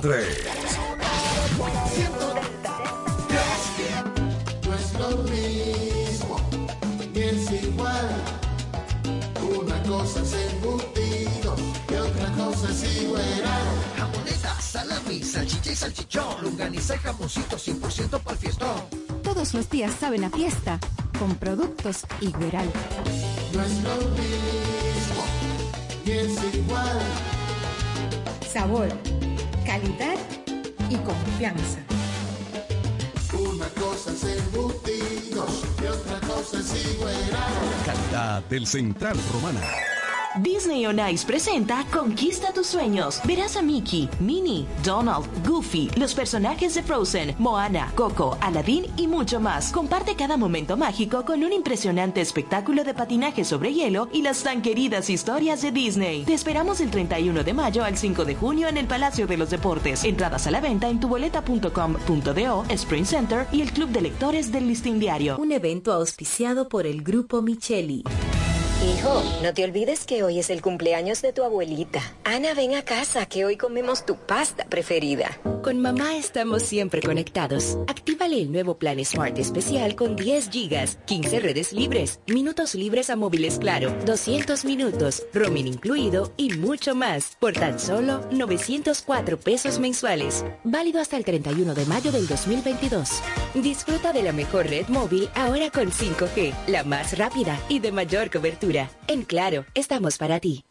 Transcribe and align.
103. 0.00 0.26
Jamoneta, 13.96 14.60
salami, 14.60 15.22
salchicha 15.22 15.70
y 15.70 15.76
salchichón. 15.76 16.42
Lunganiza 16.42 16.96
y 16.96 16.98
jamoncito 16.98 17.56
100% 17.56 18.20
para 18.20 18.32
el 18.32 18.38
fiestón. 18.38 18.82
Todos 19.22 19.54
los 19.54 19.70
días 19.70 19.94
saben 19.94 20.24
a 20.24 20.30
fiesta 20.30 20.80
con 21.18 21.36
productos 21.36 22.04
Igueral. 22.20 22.68
No 23.52 23.62
es 23.62 23.82
lo 23.82 23.96
mismo, 24.18 25.24
es 26.04 26.54
igual. 26.54 27.00
Sabor 28.52 29.13
calidad 29.84 30.18
y 30.88 30.96
confianza. 30.96 31.78
Una 33.38 33.66
cosa 33.68 34.12
es 34.12 34.24
embutidos 34.24 35.64
y 35.82 35.86
otra 35.86 36.20
cosa 36.26 36.58
es 36.60 36.94
igual. 36.94 37.14
Calidad 37.84 38.42
del 38.44 38.66
Central 38.66 39.16
Romana. 39.32 39.60
Disney 40.40 40.84
on 40.86 40.98
Ice 41.10 41.24
presenta 41.24 41.84
Conquista 41.92 42.52
tus 42.52 42.66
sueños. 42.66 43.20
Verás 43.24 43.56
a 43.56 43.62
Mickey, 43.62 44.08
Minnie, 44.18 44.66
Donald, 44.84 45.26
Goofy, 45.46 45.90
los 45.96 46.14
personajes 46.14 46.74
de 46.74 46.82
Frozen, 46.82 47.36
Moana, 47.38 47.92
Coco, 47.94 48.36
Aladdin 48.40 48.86
y 48.96 49.06
mucho 49.06 49.38
más. 49.38 49.70
Comparte 49.70 50.16
cada 50.16 50.36
momento 50.36 50.76
mágico 50.76 51.24
con 51.24 51.44
un 51.44 51.52
impresionante 51.52 52.20
espectáculo 52.20 52.82
de 52.82 52.94
patinaje 52.94 53.44
sobre 53.44 53.72
hielo 53.72 54.08
y 54.12 54.22
las 54.22 54.42
tan 54.42 54.60
queridas 54.60 55.08
historias 55.08 55.62
de 55.62 55.70
Disney. 55.70 56.24
Te 56.24 56.34
esperamos 56.34 56.78
del 56.78 56.90
31 56.90 57.44
de 57.44 57.54
mayo 57.54 57.84
al 57.84 57.96
5 57.96 58.24
de 58.24 58.34
junio 58.34 58.68
en 58.68 58.76
el 58.76 58.86
Palacio 58.86 59.26
de 59.26 59.36
los 59.36 59.50
Deportes. 59.50 60.02
Entradas 60.04 60.46
a 60.46 60.50
la 60.50 60.60
venta 60.60 60.88
en 60.88 60.98
tuboleta.com.do, 60.98 62.64
Spring 62.70 63.04
Center 63.06 63.46
y 63.52 63.60
el 63.62 63.72
Club 63.72 63.90
de 63.90 64.00
Lectores 64.00 64.50
del 64.50 64.66
Listín 64.66 64.98
Diario. 64.98 65.38
Un 65.38 65.52
evento 65.52 65.92
auspiciado 65.92 66.68
por 66.68 66.86
el 66.86 67.02
Grupo 67.02 67.40
Micheli. 67.40 68.02
Hijo, 68.84 69.22
no 69.42 69.54
te 69.54 69.64
olvides 69.64 70.04
que 70.04 70.22
hoy 70.22 70.38
es 70.38 70.50
el 70.50 70.60
cumpleaños 70.60 71.22
de 71.22 71.32
tu 71.32 71.42
abuelita. 71.42 72.02
Ana, 72.22 72.52
ven 72.52 72.74
a 72.74 72.82
casa, 72.82 73.24
que 73.24 73.46
hoy 73.46 73.56
comemos 73.56 74.04
tu 74.04 74.16
pasta 74.16 74.66
preferida. 74.66 75.40
Con 75.62 75.80
mamá 75.80 76.16
estamos 76.16 76.64
siempre 76.64 77.00
conectados. 77.00 77.78
Actívale 77.86 78.42
el 78.42 78.52
nuevo 78.52 78.76
plan 78.76 79.02
Smart 79.02 79.38
especial 79.38 79.96
con 79.96 80.16
10 80.16 80.50
gigas, 80.50 80.98
15 81.06 81.40
redes 81.40 81.72
libres, 81.72 82.20
minutos 82.26 82.74
libres 82.74 83.08
a 83.08 83.16
móviles 83.16 83.58
claro, 83.58 83.90
200 84.04 84.66
minutos, 84.66 85.22
roaming 85.32 85.68
incluido 85.68 86.30
y 86.36 86.52
mucho 86.52 86.94
más. 86.94 87.38
Por 87.40 87.54
tan 87.54 87.80
solo 87.80 88.20
904 88.32 89.40
pesos 89.40 89.78
mensuales. 89.78 90.44
Válido 90.62 91.00
hasta 91.00 91.16
el 91.16 91.24
31 91.24 91.74
de 91.74 91.86
mayo 91.86 92.12
del 92.12 92.26
2022. 92.26 93.08
Disfruta 93.54 94.12
de 94.12 94.22
la 94.22 94.32
mejor 94.32 94.68
red 94.68 94.88
móvil 94.88 95.30
ahora 95.34 95.70
con 95.70 95.90
5G, 95.90 96.52
la 96.66 96.84
más 96.84 97.16
rápida 97.16 97.58
y 97.70 97.78
de 97.78 97.90
mayor 97.90 98.30
cobertura. 98.30 98.73
En 99.06 99.22
Claro, 99.22 99.66
estamos 99.74 100.18
para 100.18 100.40
ti. 100.40 100.64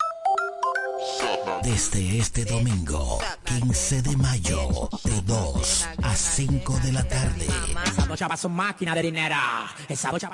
Desde 1.63 2.17
este 2.17 2.43
domingo, 2.43 3.19
15 3.45 4.01
de 4.01 4.17
mayo, 4.17 4.89
de 5.05 5.21
2 5.21 5.87
a 6.03 6.13
5 6.13 6.79
de 6.83 6.91
la 6.91 7.03
tarde. 7.07 7.47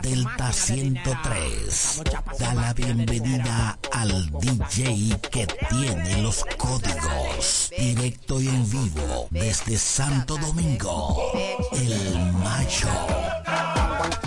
Delta 0.01 0.51
103 0.51 2.01
da 2.39 2.53
la 2.55 2.73
bienvenida 2.73 3.77
al 3.91 4.31
DJ 4.39 5.19
que 5.29 5.45
tiene 5.69 6.23
los 6.23 6.44
códigos. 6.57 7.69
Directo 7.77 8.41
y 8.41 8.47
en 8.47 8.67
vivo 8.67 9.27
desde 9.29 9.77
Santo 9.77 10.38
Domingo, 10.38 11.31
el 11.73 12.33
Macho. 12.33 12.89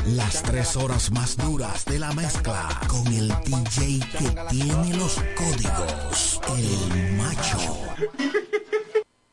Las 0.07 0.43
tres 0.43 0.77
horas 0.77 1.11
más 1.11 1.37
duras 1.37 1.85
de 1.85 1.99
la 1.99 2.13
mezcla 2.13 2.81
con 2.89 3.07
el 3.07 3.29
DJ 3.45 4.01
que 4.19 4.29
tiene 4.51 4.97
los 4.97 5.15
códigos, 5.37 6.41
el 6.57 7.13
macho. 7.15 7.79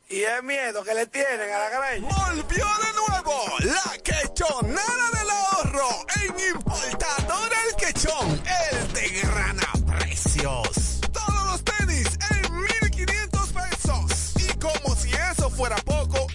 Y 0.08 0.22
el 0.22 0.42
miedo 0.42 0.82
que 0.82 0.94
le 0.94 1.06
tienen 1.06 1.52
a 1.52 1.58
la 1.58 1.70
greña. 1.70 2.08
Volvió 2.08 2.64
de 2.64 2.92
nuevo 2.94 3.44
la 3.60 3.98
quechonera 4.02 5.10
del 5.12 5.30
ahorro 5.30 5.88
en 6.16 6.56
Importador 6.56 7.50
El 7.68 7.76
Quechón, 7.76 8.42
el 8.70 8.92
de 8.92 9.08
grana 9.20 9.72
precios. 9.86 11.00
Todos 11.12 11.46
los 11.46 11.64
tenis 11.64 12.08
en 12.30 12.60
1500 12.60 13.52
pesos. 13.52 14.34
Y 14.36 14.58
como 14.58 14.96
si 14.96 15.10
eso 15.10 15.48
fuera 15.50 15.76
poco, 15.76 16.26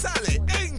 sale 0.00 0.40
en 0.46 0.77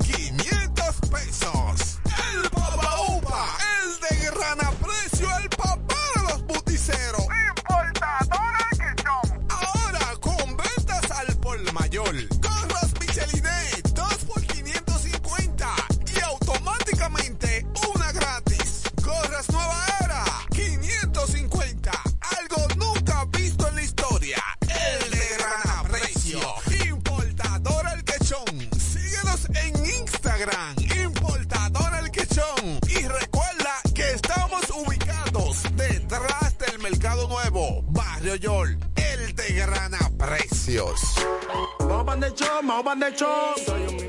Vamos 42.29 42.35
de 42.35 42.45
show, 42.45 42.83
vamos 42.83 42.99
de 42.99 43.11
show. 43.17 44.08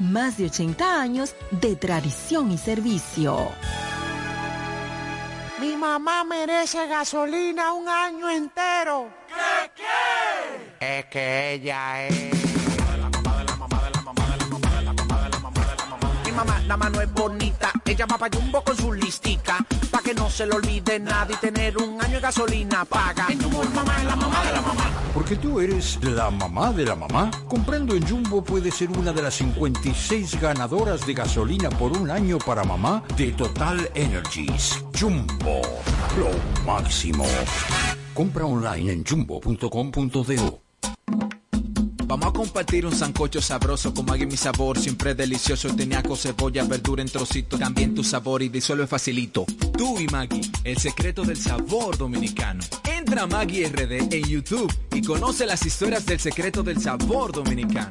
más 0.00 0.38
de 0.38 0.46
80 0.46 1.00
años 1.00 1.34
de 1.50 1.76
tradición 1.76 2.50
y 2.50 2.58
servicio. 2.58 3.50
Mi 5.60 5.76
mamá 5.76 6.24
merece 6.24 6.86
gasolina 6.86 7.72
un 7.74 7.88
año 7.88 8.30
entero. 8.30 9.10
¿Qué 9.28 9.70
qué? 9.76 10.98
Es 10.98 11.04
que 11.06 11.52
ella 11.52 12.06
es. 12.06 12.32
Mi 16.24 16.32
mamá, 16.32 16.60
la 16.66 16.76
mano 16.76 17.00
es 17.02 17.12
bonita. 17.12 17.70
Ella 17.84 18.06
va 18.06 18.16
para 18.16 18.34
Jumbo 18.34 18.64
con 18.64 18.76
su 18.76 18.92
listica. 18.94 19.58
Que 20.10 20.16
no 20.16 20.28
se 20.28 20.44
le 20.44 20.56
olvide 20.56 20.98
nada 20.98 21.28
y 21.32 21.36
tener 21.36 21.78
un 21.78 22.02
año 22.02 22.14
de 22.14 22.20
gasolina 22.20 22.84
paga. 22.84 23.28
En 23.28 23.40
Jumbo, 23.40 23.62
mamá 23.72 23.96
es 23.96 24.04
la 24.06 24.16
mamá 24.16 24.44
de 24.44 24.52
la 24.54 24.60
mamá. 24.60 24.90
Porque 25.14 25.36
tú 25.36 25.60
eres 25.60 26.00
la 26.02 26.32
mamá 26.32 26.72
de 26.72 26.84
la 26.84 26.96
mamá. 26.96 27.30
Comprando 27.46 27.94
en 27.94 28.04
Jumbo 28.08 28.42
puedes 28.42 28.74
ser 28.74 28.90
una 28.90 29.12
de 29.12 29.22
las 29.22 29.34
56 29.34 30.40
ganadoras 30.40 31.06
de 31.06 31.14
gasolina 31.14 31.70
por 31.70 31.96
un 31.96 32.10
año 32.10 32.38
para 32.38 32.64
mamá 32.64 33.04
de 33.16 33.30
Total 33.30 33.88
Energies. 33.94 34.84
Jumbo, 34.98 35.60
lo 36.18 36.64
máximo. 36.66 37.24
Compra 38.12 38.46
online 38.46 38.90
en 38.90 39.04
jumbo.com.do. 39.04 40.69
Vamos 42.10 42.26
a 42.26 42.32
compartir 42.32 42.84
un 42.86 42.92
sancocho 42.92 43.40
sabroso 43.40 43.94
con 43.94 44.04
Maggi 44.04 44.26
mi 44.26 44.36
sabor, 44.36 44.76
siempre 44.76 45.14
delicioso, 45.14 45.72
teniaco, 45.76 46.16
cebolla, 46.16 46.64
verdura 46.64 47.02
en 47.02 47.08
trocitos, 47.08 47.60
también 47.60 47.94
tu 47.94 48.02
sabor 48.02 48.42
y 48.42 48.48
disuelve 48.48 48.88
facilito. 48.88 49.46
Tú 49.78 49.96
y 50.00 50.08
Maggi, 50.08 50.40
el 50.64 50.76
secreto 50.76 51.22
del 51.22 51.36
sabor 51.36 51.96
dominicano. 51.96 52.64
Entra 52.82 53.22
a 53.22 53.26
Maggi 53.28 53.64
RD 53.64 54.12
en 54.12 54.24
YouTube 54.24 54.74
y 54.92 55.02
conoce 55.02 55.46
las 55.46 55.64
historias 55.64 56.04
del 56.04 56.18
secreto 56.18 56.64
del 56.64 56.80
sabor 56.80 57.30
dominicano. 57.30 57.90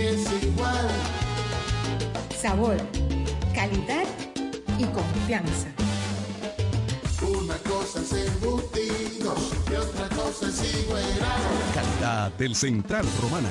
es 0.00 0.42
igual. 0.42 0.88
Sabor, 2.36 2.76
calidad 3.54 4.04
y 4.78 4.84
confianza. 4.84 5.68
Una 7.22 7.56
cosa 7.58 8.00
es 8.00 8.12
embutido 8.12 9.34
y 9.70 9.74
otra 9.74 10.08
cosa 10.16 10.48
es 10.48 10.84
igual. 10.84 11.02
Calidad 11.74 12.32
del 12.32 12.54
Central 12.56 13.06
Romana. 13.20 13.50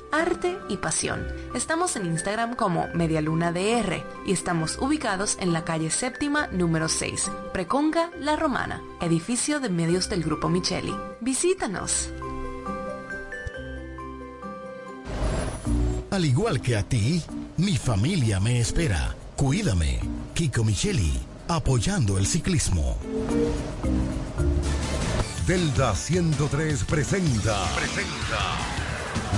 arte 0.11 0.57
y 0.69 0.77
pasión. 0.77 1.25
Estamos 1.55 1.95
en 1.95 2.05
Instagram 2.05 2.55
como 2.55 2.87
Medialuna 2.93 3.51
DR 3.51 4.03
y 4.25 4.31
estamos 4.31 4.77
ubicados 4.79 5.37
en 5.39 5.53
la 5.53 5.63
calle 5.63 5.89
séptima 5.89 6.47
número 6.47 6.89
6, 6.89 7.31
Preconga 7.53 8.09
La 8.19 8.35
Romana, 8.35 8.81
edificio 9.01 9.59
de 9.59 9.69
medios 9.69 10.09
del 10.09 10.23
Grupo 10.23 10.49
Micheli. 10.49 10.95
Visítanos. 11.19 12.09
Al 16.11 16.25
igual 16.25 16.61
que 16.61 16.75
a 16.75 16.83
ti, 16.83 17.23
mi 17.57 17.77
familia 17.77 18.39
me 18.39 18.59
espera. 18.59 19.15
Cuídame, 19.37 19.99
Kiko 20.33 20.63
Micheli, 20.63 21.19
apoyando 21.47 22.17
el 22.17 22.27
ciclismo. 22.27 22.97
Delta 25.47 25.95
103 25.95 26.83
presenta. 26.83 27.65
Presenta. 27.75 28.80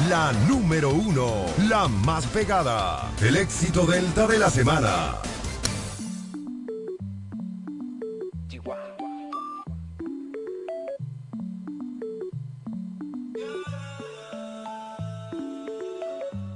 La 0.09 0.33
número 0.47 0.89
uno, 0.89 1.45
la 1.69 1.88
más 1.88 2.25
pegada. 2.25 3.12
El 3.21 3.38
éxito 3.38 3.85
Delta 3.85 4.27
de 4.27 4.39
la 4.39 4.50
semana. 4.50 5.15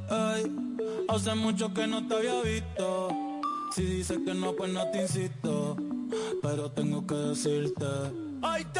Ay, 0.10 0.52
hace 1.08 1.36
mucho 1.36 1.74
que 1.74 1.86
no 1.86 2.08
te 2.08 2.16
había 2.16 2.42
visto. 2.42 3.10
Si 3.76 3.84
dices 3.84 4.18
que 4.26 4.34
no, 4.34 4.54
pues 4.54 4.74
no 4.74 4.90
te 4.90 5.04
insisto. 5.04 5.78
Pero 6.42 6.72
tengo 6.72 7.06
que 7.06 7.16
decirte. 7.16 7.86
Ay, 8.42 8.66
te 8.74 8.80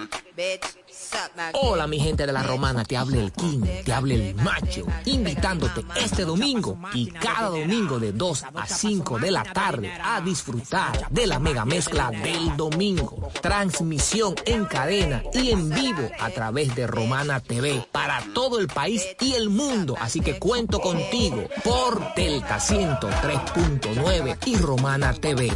Hola 1.53 1.87
mi 1.87 1.99
gente 1.99 2.25
de 2.25 2.33
la 2.33 2.43
romana, 2.43 2.83
te 2.83 2.97
habla 2.97 3.17
el 3.17 3.31
King, 3.31 3.61
te 3.83 3.93
habla 3.93 4.13
el 4.13 4.35
macho, 4.35 4.85
invitándote 5.05 5.83
este 5.95 6.25
domingo 6.25 6.77
y 6.93 7.07
cada 7.07 7.49
domingo 7.49 7.99
de 7.99 8.11
2 8.11 8.43
a 8.55 8.67
5 8.67 9.19
de 9.19 9.31
la 9.31 9.43
tarde 9.43 9.91
a 10.03 10.21
disfrutar 10.21 11.07
de 11.09 11.27
la 11.27 11.39
mega 11.39 11.65
mezcla 11.65 12.11
del 12.11 12.55
domingo. 12.55 13.29
Transmisión 13.41 14.35
en 14.45 14.65
cadena 14.65 15.23
y 15.33 15.51
en 15.51 15.69
vivo 15.69 16.09
a 16.19 16.29
través 16.29 16.75
de 16.75 16.87
Romana 16.87 17.39
TV 17.39 17.87
para 17.91 18.21
todo 18.33 18.59
el 18.59 18.67
país 18.67 19.05
y 19.19 19.33
el 19.33 19.49
mundo. 19.49 19.95
Así 19.99 20.19
que 20.19 20.39
cuento 20.39 20.79
contigo 20.79 21.47
por 21.63 22.13
Delta 22.15 22.57
103.9 22.57 24.37
y 24.45 24.57
Romana 24.57 25.13
TV. 25.13 25.51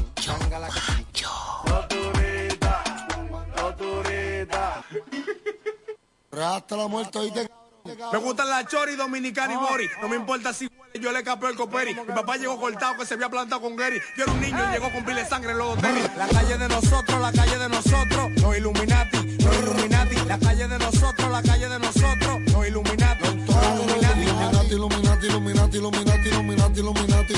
Hasta 6.44 6.75
la 6.75 6.88
muerte, 6.88 7.18
oíste. 7.18 7.50
Me 8.12 8.18
gustan 8.18 8.50
la 8.50 8.65
chori 8.65 8.96
dominicana 8.96 9.54
y 9.54 9.58
bori. 9.58 9.88
No 10.01 10.10
me 10.10 10.15
importa 10.15 10.54
si 10.54 10.68
yo 11.00 11.12
le 11.12 11.24
capeo 11.24 11.50
el 11.50 11.56
coperi. 11.56 11.94
Mi 11.94 12.13
papá 12.13 12.36
llegó 12.36 12.60
cortado 12.60 12.98
que 12.98 13.06
se 13.06 13.13
había 13.13 13.30
plantado 13.30 13.62
con 13.62 13.75
Gary. 13.75 14.00
Yo 14.18 14.24
era 14.24 14.34
un 14.34 14.42
niño 14.42 14.58
y 14.58 14.74
llegó 14.74 14.92
con 14.92 15.06
pile 15.06 15.24
sangre 15.25 15.51
en 15.51 15.60
los 15.60 15.77
tenis. 15.77 16.10
La 16.18 16.27
calle 16.27 16.58
de 16.58 16.68
nosotros, 16.68 17.22
la 17.22 17.32
calle 17.32 17.58
de 17.58 17.70
nosotros. 17.70 18.32
Los 18.42 18.58
Illuminati, 18.58 19.38
los 19.38 19.58
Illuminati. 19.60 20.15
La 20.27 20.39
calle 20.39 20.68
de 20.68 20.80
nosotros, 20.80 21.32
la 21.32 21.44
calle 21.44 21.70
de 21.70 21.80
nosotros. 21.80 22.42
Los 22.51 22.68
Illuminati, 22.68 23.24
los 23.24 23.38
Illuminati. 23.46 24.75
Illuminati, 24.75 24.75
Illuminati, 25.27 25.77
Illuminati, 25.77 26.30
Illuminati, 26.30 26.80
Illuminati. 26.80 27.34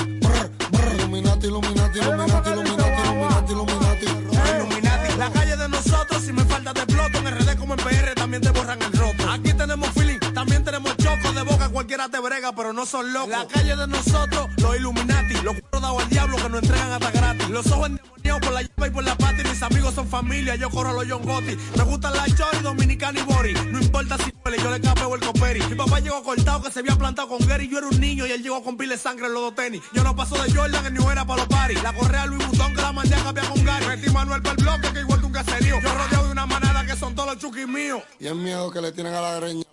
Illuminati, 0.97 1.47
Illuminati, 1.47 1.99
Illuminati, 1.99 2.49
Illuminati, 2.49 3.51
Illuminati, 3.51 4.05
Illuminati. 4.05 4.86
La 5.17 5.31
calle 5.31 5.57
de 5.57 5.67
nosotros, 5.67 6.21
si 6.23 6.31
me 6.31 6.45
falta 6.45 6.73
de 6.73 6.85
ploto, 6.85 7.17
en 7.17 7.25
RD 7.27 7.57
como 7.57 7.73
en 7.73 7.79
PR 7.79 8.13
también 8.15 8.41
te 8.41 8.51
borran 8.51 8.79
el 8.81 8.93
roto. 8.93 9.31
Aquí 9.31 9.51
tenemos 9.53 9.89
feeling, 9.89 10.19
también 10.33 10.63
tenemos 10.63 10.95
choco 10.97 11.33
de 11.33 11.41
boca, 11.41 11.69
cualquiera 11.69 12.07
te 12.07 12.19
brega, 12.19 12.53
pero 12.53 12.71
no 12.71 12.85
son 12.85 13.11
locos. 13.11 13.29
La 13.29 13.47
calle 13.47 13.75
de 13.75 13.87
nosotros, 13.87 14.47
los 14.57 14.77
Illuminati, 14.77 15.33
los 15.43 15.55
cueros 15.59 15.81
dados 15.81 16.03
al 16.03 16.09
diablo 16.09 16.37
que 16.37 16.49
nos 16.49 16.61
entregan 16.61 16.91
hasta 16.91 17.11
gratis. 17.11 17.49
Los 17.49 17.65
ojos 17.71 17.87
endemoniados 17.87 18.41
por 18.41 18.53
la 18.53 18.61
llave 18.61 18.87
y 18.87 18.91
por 18.91 19.03
la 19.03 19.15
pata, 19.15 19.43
mis 19.43 19.63
amigos 19.63 19.95
son 19.95 20.07
familia, 20.07 20.55
yo 20.55 20.69
corro 20.69 20.93
los 20.93 21.07
John 21.09 21.23
Gotti. 21.23 21.57
Me 21.75 21.83
gustan 21.83 22.13
la 22.13 22.25
chori, 22.25 22.59
dominicana 22.61 23.19
y 23.19 23.23
bori. 23.23 23.53
No 23.71 23.79
importa 23.79 24.17
si 24.19 24.31
huele, 24.45 24.57
yo 24.61 24.69
le 24.69 24.79
capeo 24.81 25.15
el 25.15 25.21
coperi. 25.21 25.61
Mi 25.67 25.75
papá 25.75 25.99
llegó 25.99 26.21
cortado 26.21 26.61
que 26.61 26.71
se 26.71 26.81
había 26.81 26.95
plantado 26.95 27.27
con 27.27 27.39
Gary, 27.47 27.67
yo 27.67 27.79
era 27.79 27.87
un 27.87 27.99
niño 27.99 28.27
y 28.27 28.31
él 28.33 28.43
llegó 28.43 28.63
con 28.63 28.77
pile 28.77 28.97
sangre 28.97 29.25
en 29.25 29.33
los 29.33 29.41
dos 29.41 29.55
tenis. 29.55 29.81
Yo 29.93 30.03
no 30.03 30.15
paso 30.15 30.35
de 30.43 30.53
Jordan, 30.53 30.85
en 30.85 30.93
New 30.93 31.09
era 31.09 31.25
para 31.25 31.39
los 31.41 31.47
paris. 31.47 31.81
La 31.81 31.91
correa 31.93 32.27
Louis 32.27 32.45
Vuitton 32.47 32.75
que 32.75 32.81
la 32.83 32.91
mandé 32.91 33.15
a 33.15 33.23
cambiar 33.23 33.47
con 33.47 33.65
Gary. 33.65 33.87
Metí 33.87 34.11
Manuel 34.11 34.43
para 34.43 34.55
el 34.55 34.63
bloque 34.63 34.93
que 34.93 35.06
un 35.27 35.33
caserío. 35.33 35.75
Yo 35.81 35.93
rodeado 35.93 36.25
de 36.25 36.31
una 36.31 36.45
manada 36.45 36.85
que 36.85 36.95
son 36.95 37.13
todos 37.13 37.33
los 37.33 37.39
chuquis 37.39 37.67
míos. 37.67 38.01
Y 38.19 38.27
el 38.27 38.35
miedo 38.35 38.71
que 38.71 38.81
le 38.81 38.91
tienen 38.91 39.13
a 39.13 39.21
la 39.21 39.39
greña. 39.39 39.63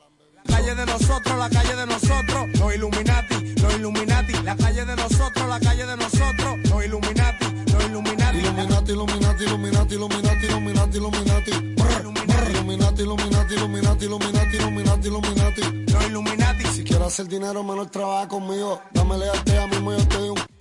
La 0.45 0.57
calle 0.57 0.75
de 0.75 0.87
nosotros, 0.87 1.39
la 1.39 1.49
calle 1.49 1.77
de 1.77 1.87
nosotros, 1.87 2.59
los 2.59 2.75
Illuminati, 2.75 3.55
los 3.63 3.75
Illuminati. 3.75 4.33
La 4.43 4.57
calle 4.57 4.85
de 4.85 4.97
nosotros, 4.97 5.49
la 5.49 5.61
calle 5.61 5.87
de 5.87 5.97
nosotros, 5.97 6.59
los 6.69 6.85
Illuminati, 6.85 7.47
los 7.73 7.85
Illuminati. 7.85 8.39
Illuminati, 8.39 8.93
Illuminati, 8.93 9.45
Illuminati, 9.45 9.95
Illuminati, 9.95 10.47
Illuminati, 10.47 10.97
Illuminati. 10.97 11.51
Illuminati, 11.51 13.03
Illuminati, 13.03 13.55
Illuminati, 13.55 14.05
Illuminati, 14.05 14.57
Illuminati, 14.57 15.09
Illuminati. 15.09 15.93
Los 15.93 16.07
Illuminati. 16.07 16.65
Si 16.67 16.85
quieres 16.85 17.07
hacer 17.07 17.29
dinero, 17.29 17.63
menos 17.63 17.91
trabaja 17.91 18.29
conmigo. 18.29 18.83
Dame 18.93 19.19
lealtad 19.19 19.59
a 19.59 19.67
mismo 19.69 19.93
yo 19.93 20.09
te 20.09 20.19
doy 20.19 20.29
un. 20.31 20.54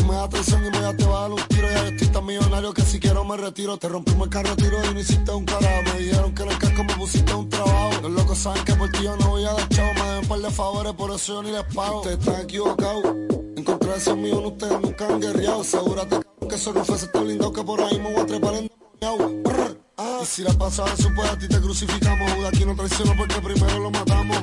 Tú 0.00 0.06
me 0.06 0.14
das 0.14 0.24
atención 0.24 0.64
y 0.64 0.70
me 0.70 0.80
ya 0.80 0.96
te 0.96 1.04
va 1.04 1.18
a 1.18 1.20
dar 1.22 1.32
un 1.32 1.42
tiro. 1.48 1.68
Ya 1.68 1.82
yo 1.82 1.88
estoy 1.88 2.08
tan 2.08 2.24
millonario 2.24 2.72
que 2.72 2.82
si 2.82 2.98
quiero 2.98 3.22
me 3.22 3.36
retiro. 3.36 3.76
Te 3.76 3.86
rompimos 3.86 4.28
el 4.28 4.30
carro, 4.30 4.56
tiro 4.56 4.78
y 4.82 4.94
no 4.94 5.00
hiciste 5.00 5.30
un 5.30 5.44
carajo. 5.44 5.82
Me 5.92 6.00
dijeron 6.00 6.34
que 6.34 6.42
en 6.42 6.48
el 6.48 6.58
casco 6.58 6.84
me 6.84 6.94
pusiste 6.94 7.34
un 7.34 7.48
trabajo. 7.50 8.00
Los 8.02 8.10
locos 8.12 8.38
saben 8.38 8.64
que 8.64 8.74
por 8.76 8.90
ti 8.90 9.00
yo 9.04 9.14
no 9.16 9.28
voy 9.28 9.44
a 9.44 9.52
dar 9.52 9.68
chavo. 9.68 9.92
Me 9.92 10.00
den 10.00 10.18
un 10.20 10.28
par 10.28 10.38
de 10.38 10.50
favores, 10.50 10.92
por 10.94 11.10
eso 11.10 11.34
yo 11.34 11.42
ni 11.42 11.50
les 11.50 11.64
pago. 11.74 11.98
Ustedes 11.98 12.18
están 12.18 12.40
equivocados. 12.40 13.04
Encontrarse 13.56 14.14
mío, 14.14 14.40
ustedes 14.40 14.80
nunca 14.80 15.06
han 15.06 15.20
guerreado. 15.20 15.60
Asegúrate 15.60 16.20
que 16.48 16.54
esos 16.54 16.74
rufes 16.74 17.02
están 17.02 17.24
blindado 17.24 17.52
que 17.52 17.62
por 17.62 17.82
ahí 17.82 17.98
me 17.98 18.14
voy 18.14 18.22
a 18.22 18.26
trepar 18.26 18.54
en. 18.54 18.70
Brr, 19.42 19.80
ah. 19.98 20.20
Y 20.22 20.24
si 20.24 20.42
la 20.42 20.52
pasada 20.54 20.94
eso 20.94 21.10
pues 21.14 21.30
a 21.30 21.38
ti 21.38 21.46
te 21.46 21.60
crucificamos. 21.60 22.32
Aquí 22.46 22.64
no 22.64 22.74
traiciono 22.74 23.12
porque 23.18 23.38
primero 23.42 23.78
lo 23.78 23.90
matamos. 23.90 24.38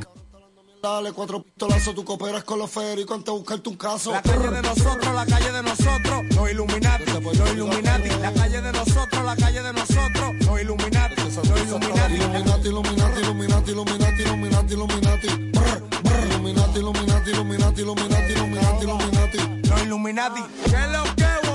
Dale 0.81 1.11
cuatro 1.11 1.41
pistolazos, 1.41 1.95
tú 1.95 2.05
cooperas 2.05 2.43
con 2.43 2.59
los 2.59 2.69
féricos 2.69 3.15
antes 3.15 3.33
de 3.33 3.39
buscarte 3.39 3.69
un 3.69 3.75
caso. 3.77 4.11
La 4.11 4.21
calle 4.21 4.49
de 4.49 4.61
nosotros, 4.61 5.13
la 5.15 5.25
calle 5.25 5.51
de 5.51 5.63
nosotros, 5.63 6.23
los 6.35 6.51
Illuminati, 6.51 7.03
los 7.05 7.51
Illuminati. 7.51 8.09
La 8.21 8.31
calle 8.31 8.61
de 8.61 8.71
nosotros, 8.71 9.25
la 9.25 9.35
calle 9.35 9.63
de 9.63 9.73
nosotros, 9.73 10.35
los 10.45 10.61
Illuminati, 10.61 11.15
los 11.15 11.37
Illuminati. 11.37 12.13
Illuminati, 12.13 12.67
Illuminati, 12.67 13.21
Illuminati, 13.21 13.71
Illuminati, 13.71 14.21
Illuminati, 14.21 14.73
Illuminati. 14.73 15.27
Illuminati, 16.29 16.79
Illuminati, 16.79 17.29
Illuminati, 17.31 17.81
Illuminati, 17.81 18.31
Illuminati, 18.31 18.83
Illuminati. 18.83 19.37
Los 19.67 19.81
Illuminati. 19.81 20.41
¿Qué 20.65 20.75
es 20.75 20.91
lo 20.91 21.03
que, 21.15 21.46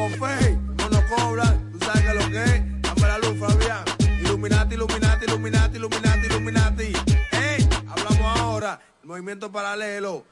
F1, 0.00 0.10
Chocofey, 0.10 0.56
no 0.78 0.88
nos 0.88 1.04
cobran, 1.04 1.72
tú 1.72 1.84
sabes 1.84 2.02
que 2.02 2.14
lo 2.14 2.30
que 2.30 2.44
es. 2.44 2.82
Dame 2.82 3.00
la 3.02 3.18
luz, 3.18 3.38
Fabián. 3.38 3.84
Illuminati, 4.20 4.74
Illuminati, 4.74 5.24
Illuminati, 5.26 5.76
Illuminati, 5.76 6.26
Illuminati. 6.26 6.92
¿Eh? 7.32 7.68
Hablamos 7.88 8.40
ahora, 8.40 8.80
el 9.02 9.08
movimiento 9.08 9.50
paralelo. 9.52 10.24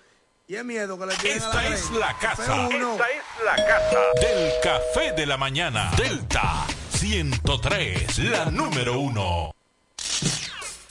Y 0.46 0.54
es 0.56 0.64
miedo 0.64 0.98
que 0.98 1.06
le 1.06 1.14
tienen 1.16 1.42
a 1.42 1.48
la 1.54 1.68
Esta 1.68 1.74
es 1.74 1.90
la 1.90 2.18
casa. 2.18 2.56
F1. 2.56 2.92
Esta 2.92 3.10
es 3.10 3.44
la 3.44 3.56
casa 3.66 3.98
del 4.20 4.52
café 4.62 5.12
de 5.12 5.26
la 5.26 5.36
mañana. 5.36 5.90
Delta 5.96 6.66
103, 6.90 8.18
la 8.20 8.46
número 8.46 8.98
uno. 8.98 9.52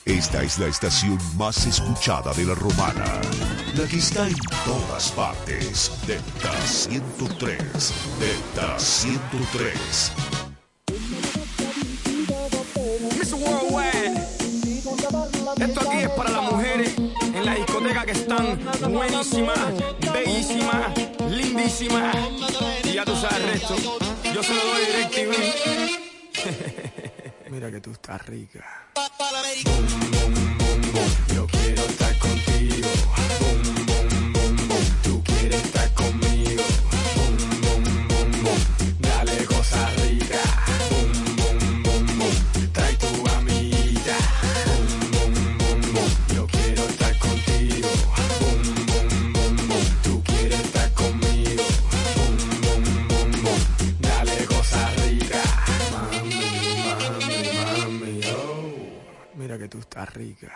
Esta 0.07 0.41
es 0.41 0.57
la 0.57 0.67
estación 0.67 1.19
más 1.37 1.65
escuchada 1.67 2.33
de 2.33 2.45
la 2.45 2.55
romana. 2.55 3.03
La 3.75 3.85
que 3.85 3.97
está 3.97 4.25
en 4.25 4.37
todas 4.63 5.11
partes. 5.11 5.91
Delta 6.07 6.53
103. 6.65 7.93
Delta 8.17 8.79
103. 8.79 10.11
Miss 13.19 13.33
Worldwide. 13.33 14.17
Esto 15.59 15.81
aquí 15.81 15.97
es 15.97 16.09
para 16.11 16.29
las 16.29 16.51
mujeres 16.53 16.95
en 16.97 17.45
la 17.45 17.55
discoteca 17.55 18.05
que 18.05 18.11
están 18.11 18.59
buenísimas, 18.89 19.59
bellísimas, 20.13 20.97
lindísimas. 21.29 22.15
Y 22.85 22.93
ya 22.93 23.03
tú 23.03 23.13
sabes 23.13 23.35
el 23.35 23.43
resto. 23.51 23.75
Yo 24.33 24.41
se 24.41 24.53
lo 24.53 24.65
doy 24.67 24.85
DirecTV. 24.85 26.07
Mira 27.49 27.71
que 27.71 27.79
tú 27.79 27.91
estás 27.91 28.25
rica. 28.25 28.87
Que 59.67 59.71
tú 59.71 59.79
estás 59.79 60.13
rica. 60.13 60.47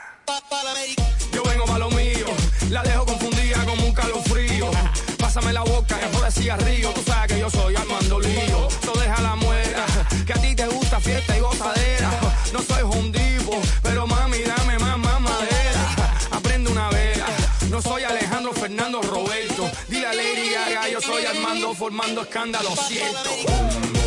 Yo 1.34 1.44
vengo 1.44 1.66
pa' 1.66 1.78
lo 1.78 1.90
mío, 1.92 2.28
la 2.70 2.82
dejo 2.82 3.06
confundida 3.06 3.66
como 3.66 3.86
un 3.86 3.94
calofrío. 3.94 4.72
Pásame 5.18 5.52
la 5.52 5.64
boca, 5.64 5.98
después 5.98 6.24
de 6.24 6.42
cigarrillo. 6.42 6.92
Tú 6.92 7.02
sabes 7.04 7.34
que 7.34 7.40
yo 7.40 7.50
soy 7.50 7.76
Armando 7.76 8.20
Lío. 8.20 8.68
No 8.86 8.94
deja 8.94 9.22
la 9.22 9.36
muera, 9.36 9.86
que 10.26 10.34
a 10.34 10.36
ti 10.36 10.56
te 10.56 10.68
gusta 10.68 11.00
fiesta 11.00 11.38
y 11.38 11.40
gozadera. 11.42 12.12
No 12.54 12.62
soy 12.62 12.84
hondivo, 12.84 13.62
pero 13.84 14.08
mami, 14.08 14.40
dame 14.40 14.80
más, 14.80 14.98
más 14.98 15.22
madera. 15.22 16.16
Aprende 16.32 16.72
una 16.72 16.90
vela. 16.90 17.26
No 17.70 17.82
soy 17.82 18.04
Alejandro 18.04 18.54
Fernando 18.54 19.02
Roberto. 19.02 19.70
Dile 19.90 20.08
a 20.08 20.14
Lady 20.14 20.50
Gaga, 20.54 20.90
yo 20.90 21.02
soy 21.02 21.26
Armando 21.26 21.74
formando 21.74 22.22
escándalo, 22.22 22.70
siento. 22.88 24.01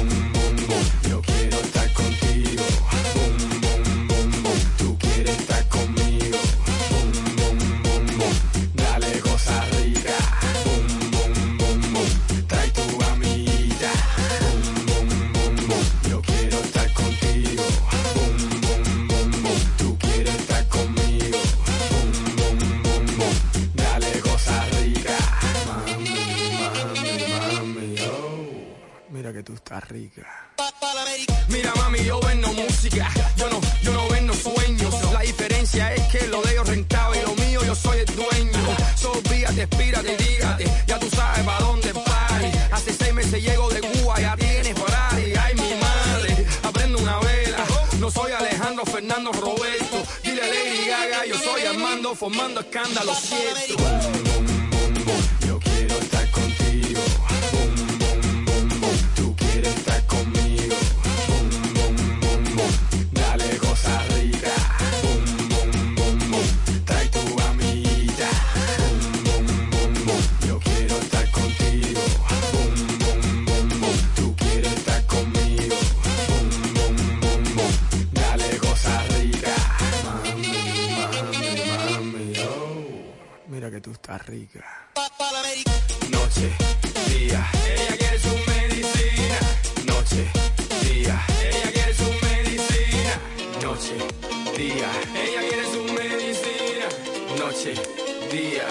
Mira 31.48 31.72
mami, 31.76 32.02
yo 32.04 32.18
vendo 32.20 32.48
música, 32.52 33.10
yo 33.36 33.50
no, 33.50 33.60
yo 33.82 33.92
no 33.92 34.08
vendo 34.08 34.32
sueños. 34.32 34.94
La 35.12 35.20
diferencia 35.20 35.92
es 35.92 36.02
que 36.08 36.26
lo 36.28 36.40
de 36.42 36.52
ellos 36.52 36.68
rentable 36.68 37.20
y 37.20 37.26
lo 37.26 37.34
mío 37.34 37.60
yo 37.64 37.74
soy 37.74 37.98
el 37.98 38.06
dueño. 38.06 38.76
Solvíate, 38.96 39.62
espírate, 39.62 40.16
dígate, 40.16 40.64
ya 40.86 40.98
tú 40.98 41.08
sabes 41.10 41.44
para 41.44 41.58
dónde 41.58 41.92
pari. 41.92 42.50
Hace 42.72 42.94
seis 42.94 43.12
meses 43.12 43.42
llego 43.42 43.68
de 43.68 43.80
Cuba, 43.80 44.18
ya 44.20 44.36
tienes 44.36 44.74
Ferrari. 44.78 45.34
Ay 45.36 45.54
mi 45.54 45.74
madre, 45.74 46.46
aprendo 46.62 46.98
una 46.98 47.18
vela. 47.18 47.64
No 47.98 48.10
soy 48.10 48.32
Alejandro 48.32 48.86
Fernando 48.86 49.32
Roberto. 49.32 50.02
Dile 50.22 50.48
Lady 50.48 50.88
Gaga, 50.88 51.26
yo 51.26 51.38
soy 51.38 51.62
Armando 51.66 52.14
formando 52.14 52.60
escándalo 52.60 53.14
cierto. 53.14 54.53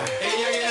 Día, 0.01 0.62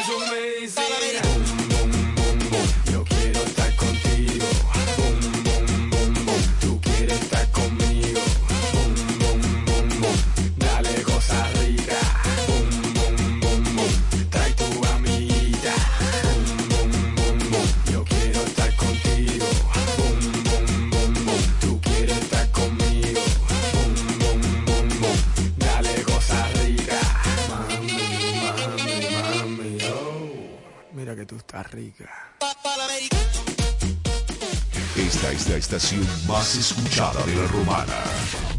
estación 35.63 36.05
más 36.27 36.57
escuchada 36.57 37.25
de 37.25 37.37
la 37.37 37.47
romana. 37.47 37.95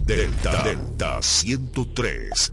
Delta 0.06 0.64
Delta 0.64 1.22
103. 1.22 2.53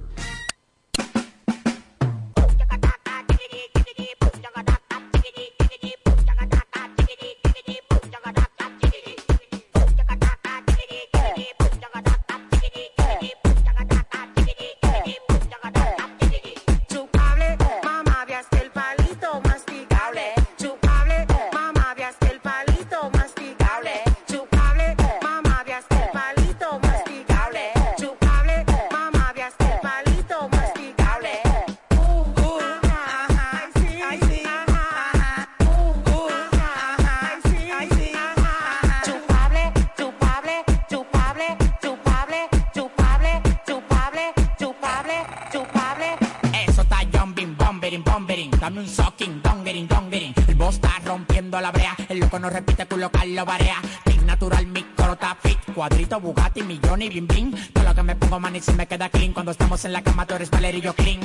Cuando 59.33 59.53
estamos 59.53 59.83
en 59.87 59.95
la 59.95 60.03
cama, 60.03 60.27
tú 60.27 60.35
eres 60.35 60.51
Valerio 60.51 60.93
Clean. 60.93 61.21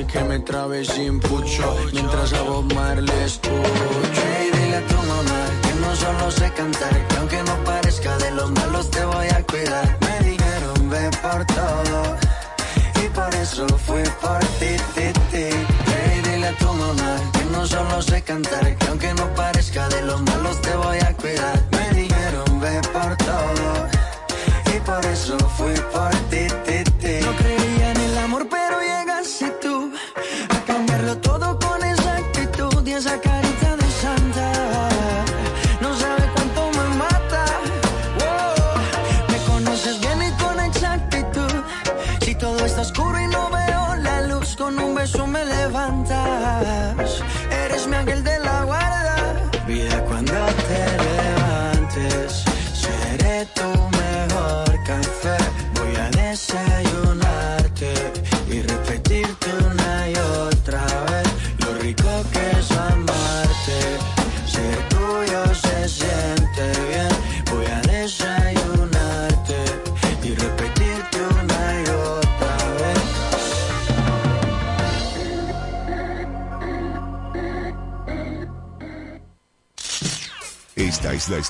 que 0.07 0.25
me 0.25 0.39
trabe 0.41 0.85
sin 0.85 1.21
pucho. 1.21 1.77
Mientras 1.93 2.33
la 2.33 2.42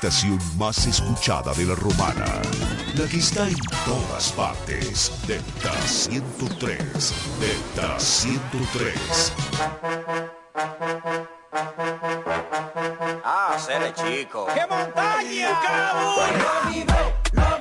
estación 0.08 0.36
más 0.58 0.84
escuchada 0.88 1.54
de 1.54 1.64
la 1.64 1.76
romana. 1.76 2.24
La 2.96 3.06
que 3.06 3.18
está 3.18 3.46
en 3.48 3.56
todas 3.84 4.32
partes. 4.32 5.12
Delta 5.28 5.70
103. 5.86 7.14
Delta 7.38 8.00
103. 8.00 9.32
Ah, 13.24 13.56
seré 13.64 13.94
chico. 13.94 14.48
¡Qué 14.52 14.66
montaña! 14.66 15.60
¡Cabo! 15.62 17.51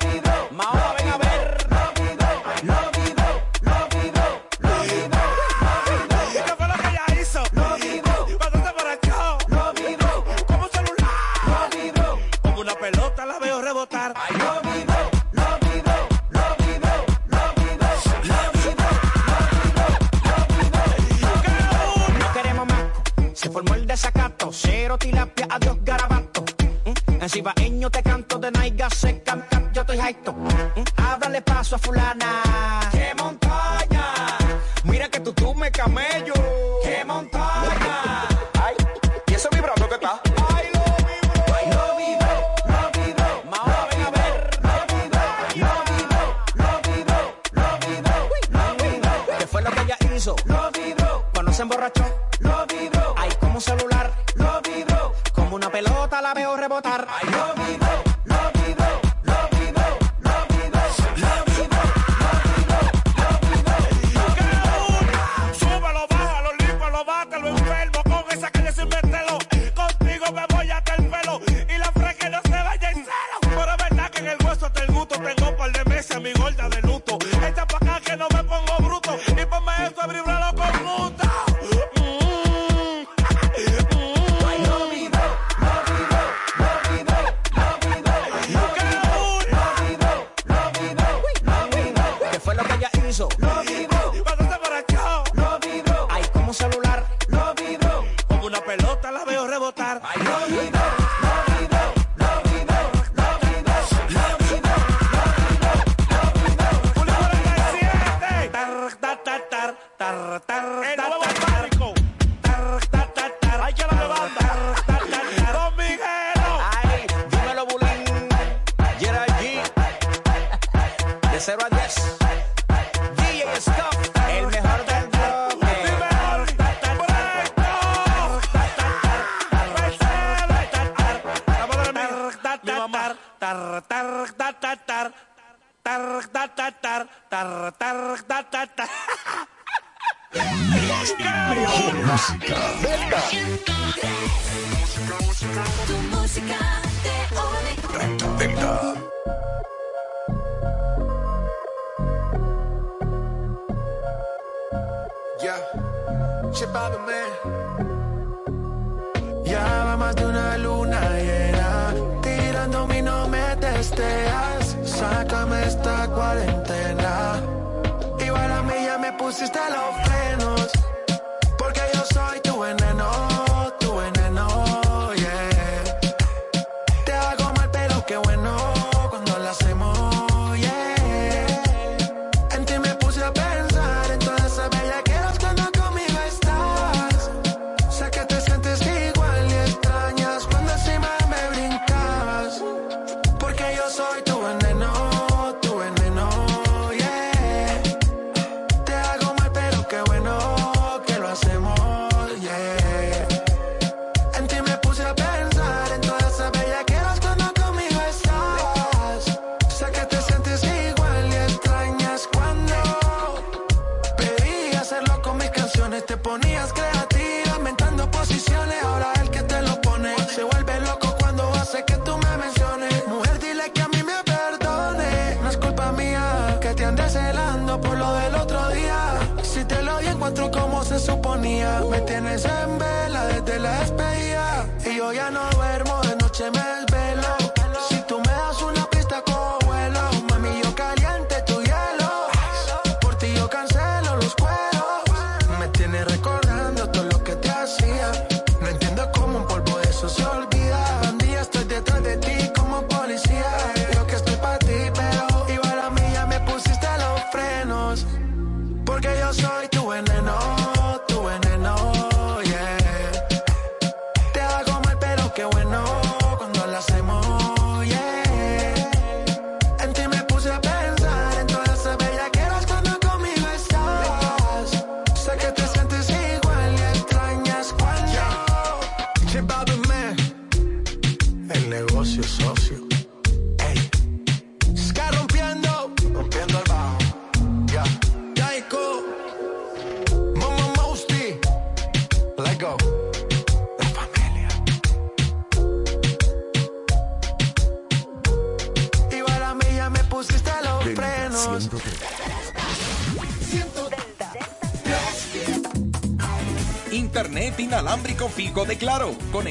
se 236.41 236.49
me 236.49 236.70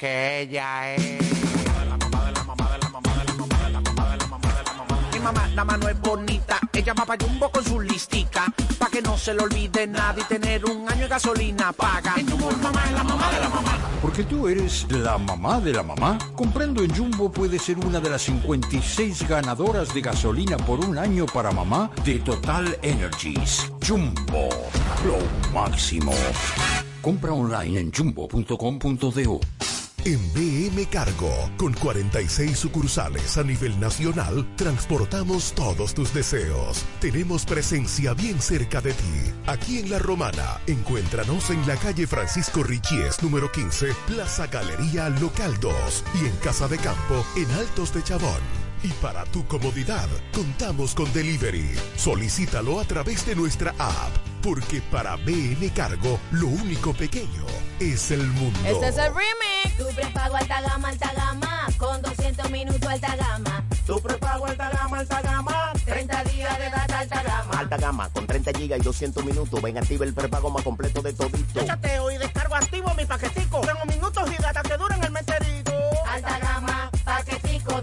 Que 0.00 0.40
ella 0.40 0.94
es... 0.94 1.18
Mi 5.12 5.18
mamá 5.20 5.46
la 5.54 5.62
mano 5.62 5.88
es 5.90 6.00
bonita, 6.00 6.58
ella 6.72 6.94
va 6.94 7.04
pa' 7.04 7.18
Jumbo 7.20 7.50
con 7.50 7.62
su 7.62 7.78
listica, 7.82 8.46
pa' 8.78 8.88
que 8.88 9.02
no 9.02 9.18
se 9.18 9.34
le 9.34 9.42
olvide 9.42 9.86
nada 9.86 10.18
y 10.18 10.24
tener 10.24 10.64
un 10.64 10.90
año 10.90 11.02
de 11.02 11.08
gasolina 11.08 11.70
paga. 11.72 12.14
En 12.16 12.30
Jumbo, 12.30 12.50
mamá 12.62 12.82
es 12.86 12.92
la 12.92 13.04
mamá 13.04 13.30
de 13.30 13.40
la 13.40 13.48
mamá. 13.50 13.78
Porque 14.00 14.24
tú 14.24 14.48
eres 14.48 14.90
la 14.90 15.18
mamá 15.18 15.60
de 15.60 15.74
la 15.74 15.82
mamá. 15.82 16.16
Comprando 16.34 16.82
en 16.82 16.96
Jumbo 16.96 17.30
puede 17.30 17.58
ser 17.58 17.76
una 17.76 18.00
de 18.00 18.08
las 18.08 18.22
56 18.22 19.28
ganadoras 19.28 19.92
de 19.92 20.00
gasolina 20.00 20.56
por 20.56 20.80
un 20.80 20.96
año 20.96 21.26
para 21.26 21.52
mamá 21.52 21.90
de 22.06 22.20
Total 22.20 22.78
Energies. 22.80 23.70
Jumbo, 23.86 24.48
lo 25.04 25.18
máximo. 25.52 26.14
Compra 27.02 27.34
online 27.34 27.80
en 27.80 27.92
jumbo.com.do. 27.92 29.40
En 30.06 30.18
BM 30.32 30.86
Cargo, 30.86 31.30
con 31.58 31.74
46 31.74 32.58
sucursales 32.58 33.36
a 33.36 33.42
nivel 33.42 33.78
nacional, 33.78 34.46
transportamos 34.56 35.52
todos 35.52 35.92
tus 35.92 36.14
deseos. 36.14 36.86
Tenemos 37.00 37.44
presencia 37.44 38.14
bien 38.14 38.40
cerca 38.40 38.80
de 38.80 38.94
ti. 38.94 39.20
Aquí 39.46 39.78
en 39.78 39.90
La 39.90 39.98
Romana, 39.98 40.58
encuéntranos 40.66 41.50
en 41.50 41.66
la 41.66 41.76
calle 41.76 42.06
Francisco 42.06 42.62
Richies, 42.62 43.22
número 43.22 43.52
15, 43.52 43.88
Plaza 44.06 44.46
Galería 44.46 45.10
Local 45.10 45.60
2 45.60 46.04
y 46.22 46.26
en 46.26 46.36
Casa 46.36 46.66
de 46.66 46.78
Campo, 46.78 47.22
en 47.36 47.50
Altos 47.50 47.92
de 47.92 48.02
Chabón. 48.02 48.40
Y 48.82 48.88
para 49.02 49.24
tu 49.24 49.46
comodidad, 49.46 50.08
contamos 50.32 50.94
con 50.94 51.12
delivery. 51.12 51.74
Solicítalo 51.96 52.80
a 52.80 52.84
través 52.84 53.26
de 53.26 53.36
nuestra 53.36 53.74
app, 53.78 54.16
porque 54.42 54.80
para 54.90 55.16
BN 55.16 55.70
Cargo, 55.74 56.18
lo 56.32 56.48
único 56.48 56.92
pequeño 56.94 57.44
es 57.78 58.10
el 58.10 58.26
mundo. 58.26 58.58
Este 58.64 58.88
es 58.88 58.96
el 58.96 59.12
remix. 59.14 59.76
Tu 59.76 59.86
prepago 59.94 60.36
alta 60.36 60.60
gama, 60.60 60.88
alta 60.88 61.12
gama. 61.14 61.66
Con 61.78 62.02
200 62.02 62.50
minutos 62.50 62.86
alta 62.86 63.16
gama. 63.16 63.64
Tu 63.86 64.00
prepago 64.00 64.46
alta 64.46 64.70
gama, 64.70 64.98
alta 64.98 65.22
gama. 65.22 65.72
30 65.84 66.24
días 66.24 66.58
de 66.58 66.70
data 66.70 66.98
alta 66.98 67.22
gama. 67.22 67.58
Alta 67.58 67.76
gama, 67.76 68.08
con 68.10 68.26
30 68.26 68.52
gigas 68.58 68.78
y 68.80 68.82
200 68.82 69.24
minutos. 69.24 69.62
Ven, 69.62 69.78
activa 69.78 70.04
el 70.04 70.14
prepago 70.14 70.50
más 70.50 70.62
completo 70.62 71.02
de 71.02 71.12
todito. 71.12 71.60
Yo 71.60 71.66
chateo 71.66 72.10
y 72.10 72.18
descargo 72.18 72.54
activo 72.54 72.94
mi 72.94 73.04
paquetico. 73.04 73.60
Tengo 73.60 73.84
minutos 73.86 74.30
y 74.30 74.42
data 74.42 74.62
que 74.62 74.76
duran 74.76 75.02
el 75.02 75.10
meterito. 75.10 75.29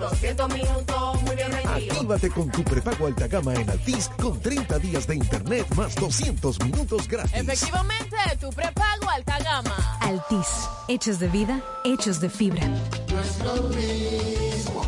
Alta 0.07 0.33
gama, 0.33 0.47
paquetico, 0.47 0.47
200 0.47 0.53
minutos. 0.53 1.21
Muy 1.23 1.35
bien 1.35 1.51
vendido. 1.51 1.93
Actívate 1.93 2.29
con 2.29 2.51
tu 2.51 2.63
prepago 2.63 3.07
alta 3.07 3.27
gama 3.27 3.53
en 3.55 3.69
Altis 3.69 4.09
con 4.21 4.39
30 4.39 4.79
días 4.79 5.07
de 5.07 5.15
internet 5.15 5.67
más 5.75 5.95
200 5.95 6.59
minutos 6.61 7.07
gratis. 7.07 7.33
Efectivamente, 7.33 8.15
tu 8.39 8.49
prepago 8.49 9.09
alta 9.09 9.37
gama. 9.39 9.97
Altis, 10.01 10.47
hechos 10.87 11.19
de 11.19 11.27
vida, 11.27 11.61
hechos 11.83 12.19
de 12.19 12.29
fibra. 12.29 12.67
No 12.67 13.19
es 13.19 13.39
lo 13.39 13.63
mismo, 13.69 14.85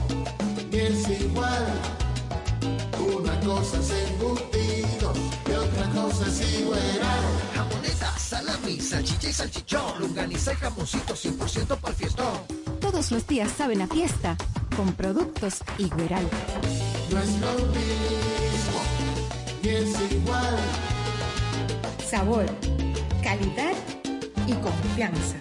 ni 0.71 0.77
es 0.77 1.21
igual. 1.21 1.67
Una 3.17 3.39
cosa 3.41 3.77
es 3.79 3.91
embutido 4.10 5.13
y 5.47 5.51
otra 5.51 5.89
cosa 6.01 6.27
es 6.27 6.60
igual. 6.60 6.79
Jamoneta, 7.55 8.17
salami, 8.17 8.79
salchicha 8.79 9.29
y 9.29 9.34
salchichón. 9.34 9.99
Lunganiza 9.99 10.53
y 10.53 10.55
jamoncito 10.55 11.13
100% 11.15 11.77
para 11.77 11.89
el 11.89 11.95
fiestón. 11.95 12.68
Todos 12.91 13.12
los 13.12 13.28
días 13.28 13.52
saben 13.52 13.84
a 13.84 13.88
fiesta 13.88 14.36
con 14.75 14.91
productos 14.93 15.60
Igueral. 15.78 16.28
No 17.12 17.19
es 17.19 17.39
lo 17.39 17.54
mismo, 17.67 18.82
ni 19.62 19.69
es 19.69 20.12
igual. 20.12 20.58
Sabor, 22.04 22.45
calidad 23.21 23.73
y 24.47 24.53
confianza. 24.53 25.36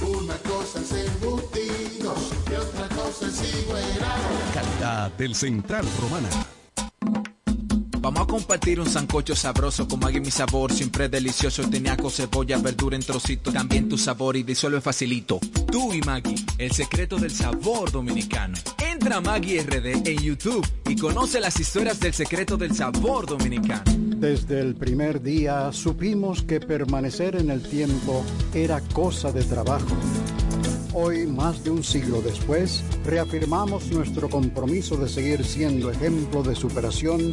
Una 0.00 0.36
cosa 0.38 0.80
es 0.80 0.90
embutido 0.90 2.14
y 2.50 2.54
otra 2.54 2.96
cosa 2.96 3.26
es 3.26 3.62
igual. 3.62 3.82
Calidad 4.54 5.10
del 5.18 5.34
Central 5.34 5.86
Romana. 6.00 6.30
Vamos 8.02 8.22
a 8.22 8.26
compartir 8.26 8.80
un 8.80 8.88
sancocho 8.88 9.36
sabroso 9.36 9.86
con 9.86 10.00
Maggi 10.00 10.20
mi 10.20 10.30
sabor, 10.30 10.72
siempre 10.72 11.10
delicioso, 11.10 11.68
teniaco, 11.68 12.08
cebolla, 12.08 12.56
verdura 12.56 12.96
en 12.96 13.02
trocitos, 13.02 13.52
también 13.52 13.90
tu 13.90 13.98
sabor 13.98 14.38
y 14.38 14.42
disuelve 14.42 14.80
facilito. 14.80 15.38
Tú 15.70 15.92
y 15.92 16.00
Maggi, 16.00 16.34
el 16.56 16.72
secreto 16.72 17.18
del 17.18 17.30
sabor 17.30 17.92
dominicano. 17.92 18.56
Entra 18.78 19.16
a 19.16 19.20
Maggi 19.20 19.58
RD 19.58 20.08
en 20.08 20.18
YouTube 20.18 20.66
y 20.88 20.96
conoce 20.96 21.40
las 21.40 21.60
historias 21.60 22.00
del 22.00 22.14
secreto 22.14 22.56
del 22.56 22.74
sabor 22.74 23.26
dominicano. 23.26 23.84
Desde 24.16 24.60
el 24.60 24.76
primer 24.76 25.20
día 25.22 25.70
supimos 25.70 26.42
que 26.42 26.58
permanecer 26.58 27.36
en 27.36 27.50
el 27.50 27.62
tiempo 27.62 28.24
era 28.54 28.80
cosa 28.80 29.30
de 29.30 29.44
trabajo. 29.44 29.94
Hoy, 30.94 31.26
más 31.26 31.62
de 31.62 31.70
un 31.70 31.84
siglo 31.84 32.22
después, 32.22 32.82
reafirmamos 33.04 33.90
nuestro 33.92 34.30
compromiso 34.30 34.96
de 34.96 35.08
seguir 35.08 35.44
siendo 35.44 35.90
ejemplo 35.90 36.42
de 36.42 36.56
superación 36.56 37.32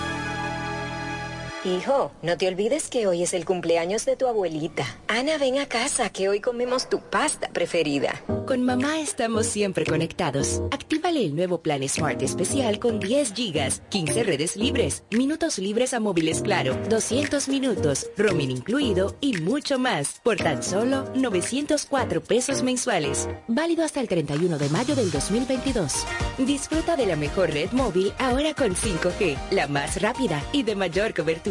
Hijo, 1.63 2.11
no 2.23 2.39
te 2.39 2.47
olvides 2.47 2.89
que 2.89 3.05
hoy 3.05 3.21
es 3.21 3.35
el 3.35 3.45
cumpleaños 3.45 4.03
de 4.03 4.15
tu 4.15 4.25
abuelita. 4.25 4.83
Ana, 5.07 5.37
ven 5.37 5.59
a 5.59 5.67
casa 5.67 6.09
que 6.09 6.27
hoy 6.27 6.39
comemos 6.39 6.89
tu 6.89 6.99
pasta 6.99 7.49
preferida. 7.49 8.19
Con 8.47 8.63
mamá 8.63 8.99
estamos 8.99 9.45
siempre 9.45 9.85
conectados. 9.85 10.63
Actívale 10.71 11.23
el 11.23 11.35
nuevo 11.35 11.61
plan 11.61 11.87
Smart 11.87 12.19
especial 12.23 12.79
con 12.79 12.99
10 12.99 13.33
gigas, 13.35 13.83
15 13.89 14.23
redes 14.23 14.57
libres, 14.57 15.03
minutos 15.11 15.59
libres 15.59 15.93
a 15.93 15.99
móviles 15.99 16.41
claro, 16.41 16.75
200 16.89 17.47
minutos, 17.47 18.09
roaming 18.17 18.49
incluido 18.49 19.15
y 19.21 19.37
mucho 19.37 19.77
más 19.77 20.19
por 20.23 20.37
tan 20.37 20.63
solo 20.63 21.05
904 21.13 22.23
pesos 22.23 22.63
mensuales. 22.63 23.29
Válido 23.47 23.85
hasta 23.85 23.99
el 23.99 24.07
31 24.07 24.57
de 24.57 24.69
mayo 24.69 24.95
del 24.95 25.11
2022. 25.11 26.07
Disfruta 26.39 26.95
de 26.95 27.05
la 27.05 27.15
mejor 27.15 27.51
red 27.51 27.71
móvil 27.71 28.13
ahora 28.17 28.55
con 28.55 28.73
5G, 28.73 29.37
la 29.51 29.67
más 29.67 30.01
rápida 30.01 30.43
y 30.51 30.63
de 30.63 30.75
mayor 30.75 31.13
cobertura. 31.13 31.50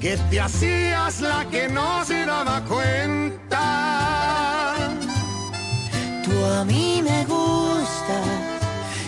que 0.00 0.16
te 0.30 0.40
hacías 0.40 1.20
la 1.20 1.44
que 1.50 1.68
no 1.68 2.04
se 2.04 2.26
daba 2.26 2.60
cuenta. 2.64 3.64
Tú 6.24 6.44
a 6.44 6.64
mí 6.64 7.00
me 7.02 7.24
gustas, 7.24 8.26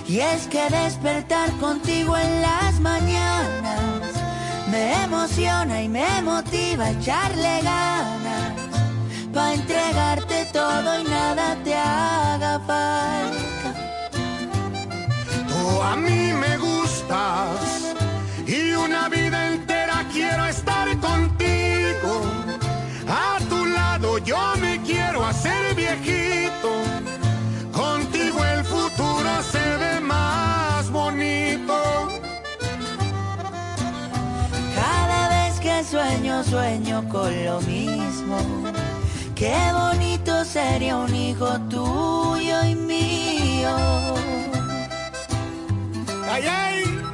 y 0.07 0.21
es 0.21 0.47
que 0.47 0.69
despertar 0.71 1.51
contigo 1.59 2.17
en 2.17 2.43
las 2.43 2.81
mañanas 2.81 4.01
me 4.71 5.05
emociona 5.05 5.83
y 5.83 5.89
me 5.89 6.23
motiva 6.23 6.85
a 6.87 6.91
echarle 6.91 7.61
ganas. 7.63 8.53
Pa' 9.35 9.55
entregarte 9.55 10.47
todo 10.53 11.01
y 11.01 11.05
nada 11.05 11.57
te 11.65 11.75
haga 11.75 12.59
falta. 12.61 13.71
Tú 15.49 15.83
a 15.83 15.97
mí 15.97 16.33
me 16.33 16.57
gustas 16.57 17.95
y 18.47 18.73
una 18.73 19.09
vida 19.09 19.49
entera 19.49 19.78
quiero 20.19 20.45
estar 20.47 20.89
contigo. 20.99 22.13
A 23.09 23.39
tu 23.49 23.67
lado 23.67 24.19
yo 24.19 24.41
me 24.61 24.81
quiero 24.83 25.25
hacer 25.25 25.75
viejito. 25.75 26.71
Contigo 27.73 28.39
el 28.45 28.65
futuro 28.65 29.31
se 29.53 29.65
ve 29.83 30.01
más 30.01 30.91
bonito. 30.91 31.77
Cada 34.81 35.21
vez 35.35 35.61
que 35.61 35.85
sueño, 35.85 36.43
sueño 36.43 36.97
con 37.09 37.31
lo 37.45 37.61
mismo. 37.61 38.39
Qué 39.37 39.59
bonito 39.81 40.45
sería 40.45 40.97
un 40.97 41.15
hijo 41.15 41.49
tuyo 41.75 42.59
y 42.65 42.75
mío. 42.75 43.77
Ay, 46.33 46.45
ay. 46.47 47.08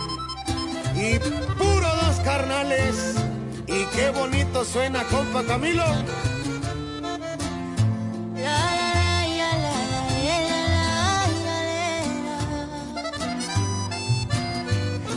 Y 1.04 1.18
puro 1.58 1.88
dos 2.02 2.16
carnales. 2.24 3.14
Y 3.66 3.84
qué 3.94 4.10
bonito 4.10 4.64
suena, 4.64 5.02
compa 5.04 5.42
Camilo. 5.44 5.84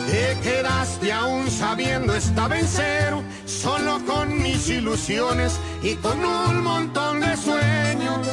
Te 0.07 0.37
quedaste 0.41 1.13
aún 1.13 1.49
sabiendo 1.49 2.15
estaba 2.15 2.57
en 2.59 2.67
cero, 2.67 3.23
solo 3.45 3.99
con 4.05 4.41
mis 4.41 4.67
ilusiones 4.69 5.59
y 5.83 5.95
con 5.95 6.23
un 6.23 6.63
montón 6.63 7.21
de 7.21 7.37
sueños. 7.37 8.27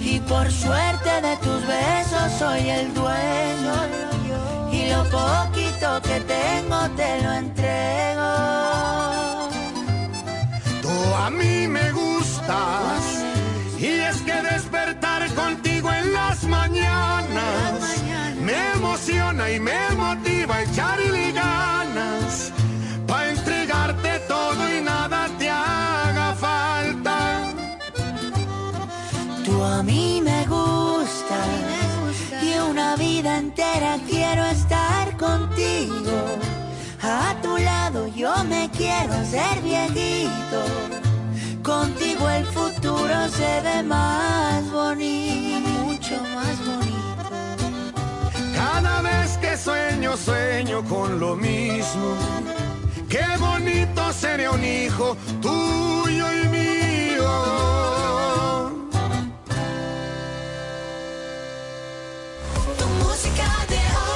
Y 0.00 0.18
por 0.20 0.50
suerte 0.50 1.22
de 1.22 1.36
tus 1.38 1.66
besos 1.66 2.32
soy 2.38 2.68
el 2.68 2.92
dueño. 2.92 3.74
Y 4.72 4.90
lo 4.90 5.04
poquito 5.10 5.59
tengo 6.34 6.80
te 7.00 7.10
lo 7.22 7.30
entrego. 7.42 8.30
Tú 10.84 10.96
a 11.24 11.30
mí 11.30 11.56
me 11.76 11.86
gustas 11.92 13.02
y 13.78 13.90
es 14.08 14.16
que 14.26 14.36
despertar 14.52 15.22
con 15.34 15.50
en 16.00 16.12
las 16.12 16.44
mañanas. 16.44 17.72
Me 18.46 18.58
emociona 18.76 19.50
y 19.50 19.58
me 19.60 19.80
motiva 19.96 20.62
echarle 20.62 21.32
ganas. 21.32 22.52
Pa' 23.06 23.28
entregarte 23.34 24.10
todo 24.28 24.60
y 24.76 24.82
nada 24.82 25.20
te 25.38 25.48
haga 25.48 26.28
falta. 26.46 27.16
Tú 29.44 29.54
a 29.62 29.82
mí 29.82 30.20
me 30.22 30.40
gusta 30.46 31.38
y 32.42 32.50
una 32.70 32.96
vida 32.96 33.38
entera 33.38 33.98
quiero 34.08 34.44
estar 34.46 34.99
contigo. 35.20 36.18
A 37.02 37.34
tu 37.42 37.56
lado 37.58 38.06
yo 38.08 38.32
me 38.44 38.70
quiero 38.70 39.12
hacer 39.12 39.60
viejito. 39.62 40.60
Contigo 41.62 42.28
el 42.30 42.46
futuro 42.46 43.28
se 43.28 43.60
ve 43.66 43.82
más 43.82 44.70
bonito, 44.72 45.68
mucho 45.84 46.16
más 46.34 46.56
bonito. 46.66 47.24
Cada 48.54 49.02
vez 49.02 49.36
que 49.38 49.56
sueño, 49.56 50.16
sueño 50.16 50.82
con 50.84 51.20
lo 51.20 51.36
mismo. 51.36 52.16
Qué 53.08 53.26
bonito 53.38 54.12
sería 54.12 54.50
un 54.50 54.64
hijo 54.64 55.16
tuyo 55.42 56.26
y 56.42 56.48
mío. 56.48 57.30
Tu 62.78 62.86
música 63.04 63.48
de 63.68 63.76
hoy. 63.76 64.09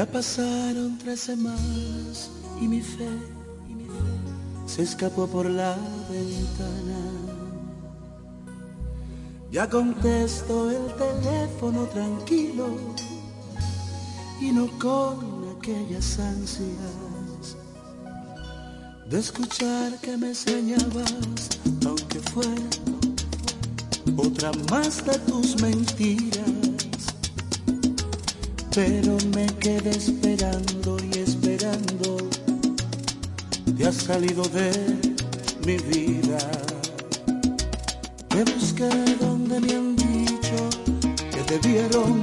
Ya 0.00 0.06
pasaron 0.06 0.96
tres 0.96 1.20
semanas 1.20 2.30
y 2.58 2.66
mi 2.66 2.80
fe, 2.80 3.06
se 4.64 4.84
escapó 4.84 5.26
por 5.26 5.44
la 5.44 5.76
ventana. 6.08 7.00
Ya 9.52 9.68
contesto 9.68 10.70
el 10.70 10.86
teléfono 10.94 11.82
tranquilo 11.84 12.68
y 14.40 14.52
no 14.52 14.68
con 14.78 15.18
aquellas 15.58 16.18
ansias 16.18 17.58
de 19.06 19.18
escuchar 19.18 19.98
que 20.00 20.16
me 20.16 20.30
extrañabas, 20.30 21.60
aunque 21.86 22.20
fuera 22.20 22.70
otra 24.16 24.50
más 24.70 25.04
de 25.04 25.18
tus 25.18 25.60
mentiras 25.60 26.59
pero 28.74 29.16
me 29.34 29.46
quedé 29.58 29.90
esperando 29.90 30.96
y 31.12 31.18
esperando. 31.18 32.16
Te 33.76 33.86
has 33.86 33.96
salido 33.96 34.42
de 34.44 34.70
mi 35.66 35.76
vida. 35.76 36.38
Me 38.34 38.44
busqué 38.44 38.88
donde 39.20 39.60
me 39.60 39.72
han 39.74 39.96
dicho 39.96 40.70
que 41.32 41.42
te 41.42 41.68
vieron 41.68 42.20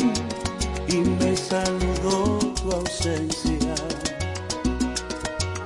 y 0.88 0.98
me 0.98 1.36
saludó 1.36 2.40
tu 2.62 2.72
ausencia. 2.72 3.76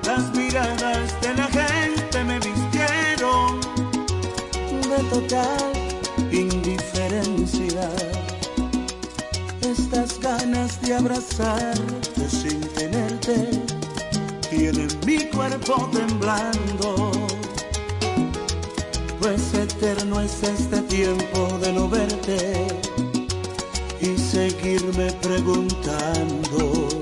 Las 0.05 0.33
miradas 0.35 1.21
de 1.21 1.33
la 1.35 1.47
gente 1.47 2.23
me 2.23 2.39
vistieron 2.39 3.61
de 4.89 5.03
total 5.09 5.71
indiferencia 6.31 7.00
estas 9.91 10.19
ganas 10.21 10.81
de 10.81 10.93
abrazarte 10.95 12.29
sin 12.29 12.61
tenerte 12.61 13.49
tienen 14.49 14.87
mi 15.05 15.17
cuerpo 15.29 15.89
temblando. 15.91 17.11
Pues 19.19 19.53
eterno 19.53 20.21
es 20.21 20.43
este 20.43 20.81
tiempo 20.83 21.57
de 21.61 21.73
no 21.73 21.89
verte 21.89 22.67
y 23.99 24.17
seguirme 24.17 25.11
preguntando. 25.21 27.00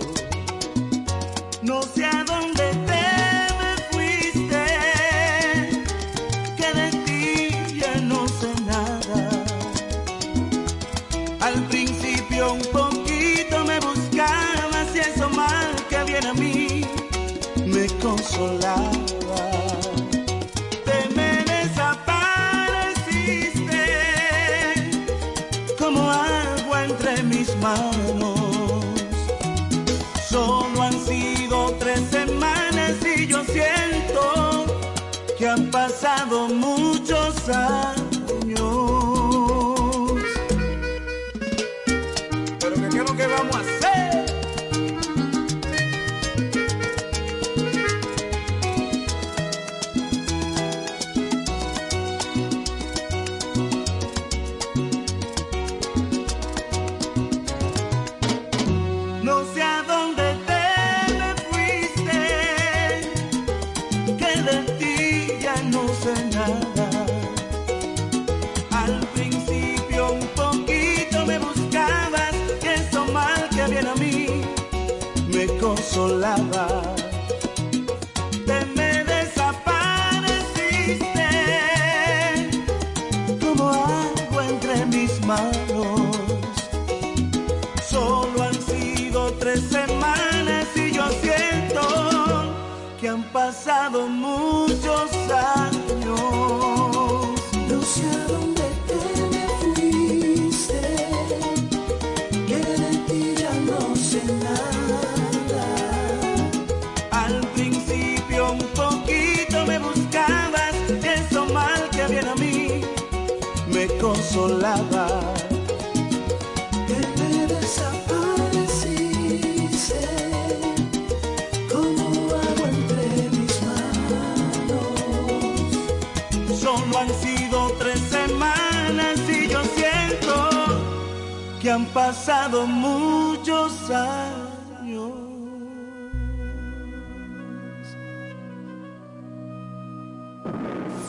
Han 131.79 131.85
pasado 131.87 132.65
muchos 132.65 133.89
años. 133.89 135.11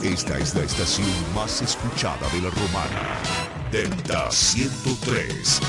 Esta 0.03 0.39
es 0.39 0.55
la 0.55 0.63
estación 0.63 1.07
más 1.35 1.61
escuchada 1.63 2.29
de 2.33 2.43
la 2.43 2.51
Romana. 2.51 3.19
Delta 3.71 4.31
103. 4.31 5.61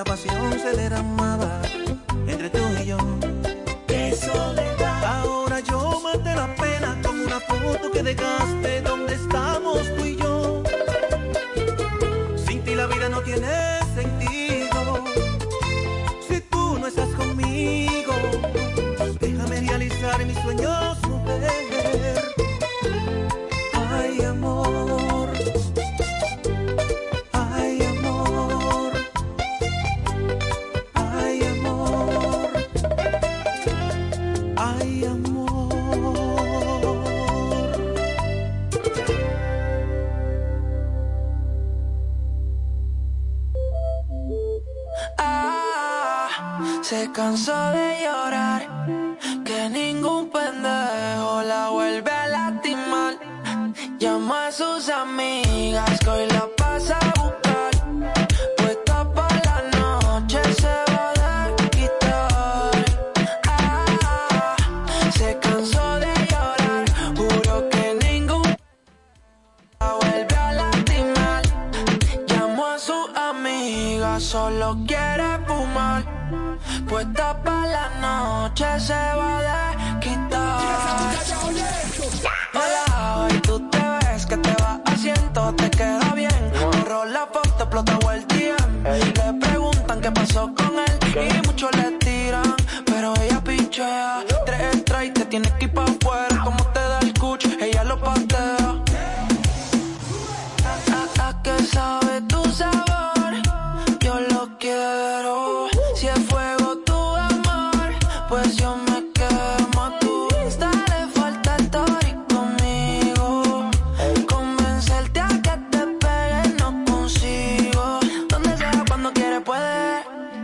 la 0.00 0.04
pasión 0.04 0.58
se 0.58 0.72
derramaba 0.72 1.60
entre 2.26 2.48
tú 2.48 2.62
y 2.82 2.86
yo. 2.86 2.96
De 3.86 4.16
soledad. 4.16 5.04
Ahora 5.04 5.60
yo 5.60 6.00
maté 6.02 6.34
la 6.34 6.48
pena 6.54 6.98
con 7.04 7.20
una 7.20 7.38
foto 7.38 7.90
que 7.92 8.02
dejaste 8.02 8.80
donde 8.80 9.12
estamos 9.12 9.78
tú 9.96 10.04
y 10.06 10.16
yo. 10.16 10.62
Sin 12.46 12.62
ti 12.64 12.74
la 12.74 12.86
vida 12.86 13.10
no 13.10 13.20
tiene 13.20 13.79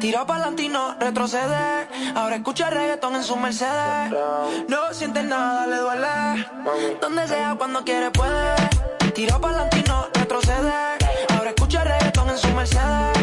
Tira 0.06 0.24
pa'lante 0.24 0.62
y 0.62 0.68
no 0.68 0.94
retrocede. 1.00 1.88
Ahora 2.14 2.36
escucha 2.36 2.70
reggaetón 2.70 3.16
en 3.16 3.24
su 3.24 3.34
Mercedes. 3.34 4.12
No 4.68 4.94
siente 4.94 5.24
nada, 5.24 5.66
le 5.66 5.78
duele. 5.78 6.46
Donde 7.00 7.26
sea, 7.26 7.56
cuando 7.58 7.82
quiere, 7.82 8.12
puede. 8.12 8.54
Tira 9.16 9.36
pa'lante 9.40 9.80
y 9.80 9.82
no 9.88 10.06
retrocede. 10.14 10.72
Ahora 11.36 11.50
escucha 11.50 11.82
reggaetón 11.82 12.30
en 12.30 12.38
su 12.38 12.46
Mercedes. 12.50 13.15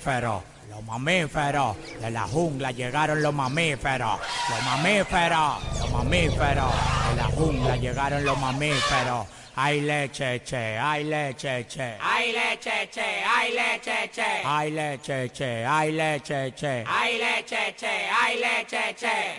Mamíferos, 0.00 0.42
los 0.70 0.82
mamíferos, 0.84 1.76
de 2.00 2.10
la 2.10 2.22
jungla 2.22 2.70
llegaron 2.70 3.22
los 3.22 3.34
mamíferos, 3.34 4.18
los 4.48 4.64
mamíferos, 4.64 5.62
los 5.78 5.90
mamíferos, 5.90 6.72
de 7.10 7.16
la 7.16 7.28
jungla 7.36 7.76
llegaron 7.76 8.24
los 8.24 8.38
mamíferos. 8.38 9.26
Ay 9.56 9.80
leche, 9.82 10.40
che, 10.42 10.78
ay 10.78 11.04
leche, 11.04 11.66
che. 11.68 11.96
Ay 12.00 12.32
leche, 12.32 12.88
che, 12.90 13.22
ay 13.26 13.52
leche, 13.52 14.10
che. 14.10 14.42
Ay 14.44 14.70
leche, 14.70 15.30
che, 15.34 15.64
ay 15.66 15.92
leche, 15.92 16.52
che. 16.56 16.84
Ay 16.86 17.18
leche, 17.18 17.74
che, 17.76 18.08
ay 18.08 18.38
leche, 18.38 18.94
che. 18.96 19.38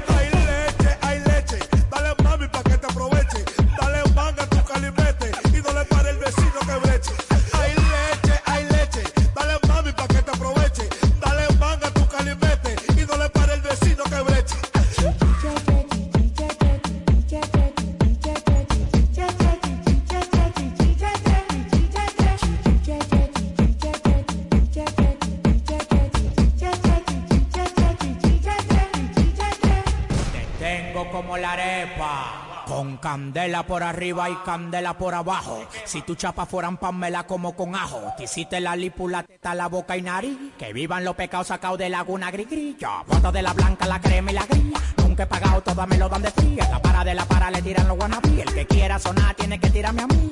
candela 33.12 33.66
por 33.66 33.82
arriba 33.82 34.30
y 34.30 34.34
candela 34.36 34.96
por 34.96 35.14
abajo. 35.14 35.66
Si 35.84 36.00
tu 36.00 36.14
chapa 36.14 36.46
fueran 36.46 36.78
pamela 36.78 37.26
como 37.26 37.54
con 37.54 37.74
ajo. 37.74 38.00
Te 38.16 38.24
hiciste 38.24 38.58
la 38.58 38.74
lípula, 38.74 39.22
teta, 39.22 39.54
la 39.54 39.68
boca 39.68 39.98
y 39.98 40.02
nariz. 40.02 40.38
Que 40.58 40.72
vivan 40.72 41.04
los 41.04 41.14
pecados 41.14 41.48
sacados 41.48 41.76
de 41.76 41.90
laguna 41.90 42.30
grigrillo. 42.30 42.88
Foto 43.06 43.30
de 43.30 43.42
la 43.42 43.52
blanca, 43.52 43.84
la 43.84 44.00
crema 44.00 44.30
y 44.30 44.34
la 44.34 44.46
gris. 44.46 44.72
Nunca 44.96 45.24
he 45.24 45.26
pagado, 45.26 45.60
todas 45.60 45.86
me 45.88 45.98
lo 45.98 46.08
dan 46.08 46.22
de 46.22 46.30
fría. 46.30 46.66
La 46.70 46.80
para 46.80 47.04
de 47.04 47.14
la 47.14 47.26
para 47.26 47.50
le 47.50 47.60
tiran 47.60 47.86
los 47.86 47.98
guanabí. 47.98 48.40
El 48.40 48.54
que 48.54 48.66
quiera 48.66 48.98
sonar 48.98 49.34
tiene 49.34 49.60
que 49.60 49.68
tirarme 49.68 50.04
a 50.04 50.06
mí. 50.06 50.30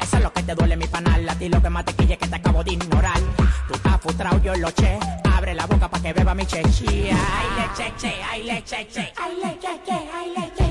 Eso 0.00 0.16
es 0.18 0.22
lo 0.22 0.32
que 0.32 0.44
te 0.44 0.54
duele 0.54 0.76
mi 0.76 0.86
panal. 0.86 1.28
A 1.28 1.34
ti 1.34 1.48
lo 1.48 1.60
que 1.60 1.70
más 1.70 1.84
te 1.84 1.92
quille 1.94 2.16
que 2.16 2.28
te 2.28 2.36
acabo 2.36 2.62
de 2.62 2.74
ignorar. 2.74 3.18
Tú 3.66 3.74
estás 3.74 4.00
frustrado, 4.00 4.40
yo 4.40 4.54
lo 4.54 4.70
che. 4.70 4.96
Abre 5.34 5.54
la 5.54 5.66
boca 5.66 5.88
pa' 5.88 6.00
que 6.00 6.12
beba 6.12 6.36
mi 6.36 6.46
chechía. 6.46 7.16
Ay 7.38 7.48
leche, 7.58 7.92
che, 7.98 8.14
ay 8.30 8.42
leche, 8.44 8.88
che. 8.92 9.12
Ay 9.20 9.34
leche, 9.42 9.80
che, 9.84 9.92
ay 9.92 10.52
che. 10.56 10.61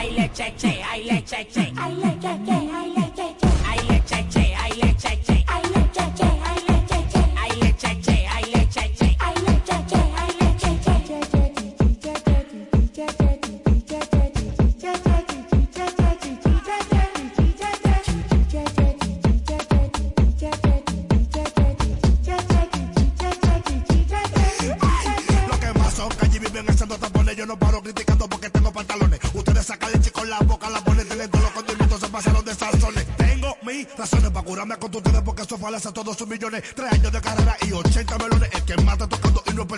Ay 0.00 0.12
leche, 0.12 0.54
che, 0.56 0.82
ay 0.82 1.04
leche, 1.04 1.46
che. 1.52 1.72
Ay 1.76 1.94
leche, 1.96 2.40
che, 2.46 2.52
ay 2.52 2.92
leche, 2.96 3.34
che. 3.38 3.48
Ay 3.68 3.80
leche, 3.86 4.26
che, 4.32 4.54
ay 4.62 4.72
leche, 4.80 5.20
che. 5.26 5.44
Ay 5.46 5.62
leche, 5.74 6.08
che, 6.16 6.28
ay 6.40 6.64
leche, 6.70 6.96
che. 7.04 7.28
Ay 7.36 7.52
leche, 7.60 8.90
che, 8.96 9.10
ay 9.28 9.38
leche, 9.50 9.84
che. 9.90 10.00
Ay 10.16 10.30
leche, 10.40 10.78
che, 10.80 10.96
ay 10.96 11.20
leche, 11.20 11.30
che. 11.30 12.20
Lo 25.48 25.58
que 25.60 25.78
más 25.78 25.94
son 25.94 26.08
calle 26.18 26.38
viven 26.38 26.66
echando 26.70 26.96
tapones. 26.96 27.36
Yo 27.36 27.44
no 27.46 27.58
paro 27.58 27.82
criticando 27.82 28.28
porque 28.28 28.48
tengo 28.50 28.72
pantalones. 28.72 29.09
Sacan 29.70 29.92
leche 29.92 30.10
con 30.10 30.28
la 30.28 30.40
boca, 30.40 30.68
la 30.68 30.82
ponen 30.82 31.06
teniendo 31.06 31.38
los 31.38 31.50
condimentos 31.52 32.00
se 32.00 32.08
pasaron 32.08 32.44
de 32.44 32.52
sazones. 32.56 33.06
Tengo 33.16 33.56
mis 33.62 33.86
razones 33.96 34.30
para 34.32 34.44
curarme 34.44 34.76
con 34.78 34.96
ustedes 34.96 35.22
porque 35.22 35.42
eso 35.42 35.56
falacia 35.58 35.92
todos 35.92 36.16
sus 36.16 36.26
millones. 36.26 36.64
Tres 36.74 36.92
años 36.92 37.12
de 37.12 37.20
carrera 37.20 37.56
y 37.60 37.70
80 37.70 38.18
melones. 38.18 38.50
El 38.52 38.64
que 38.64 38.76
mata 38.82 39.06
tocando 39.06 39.44
y 39.46 39.54
no 39.54 39.68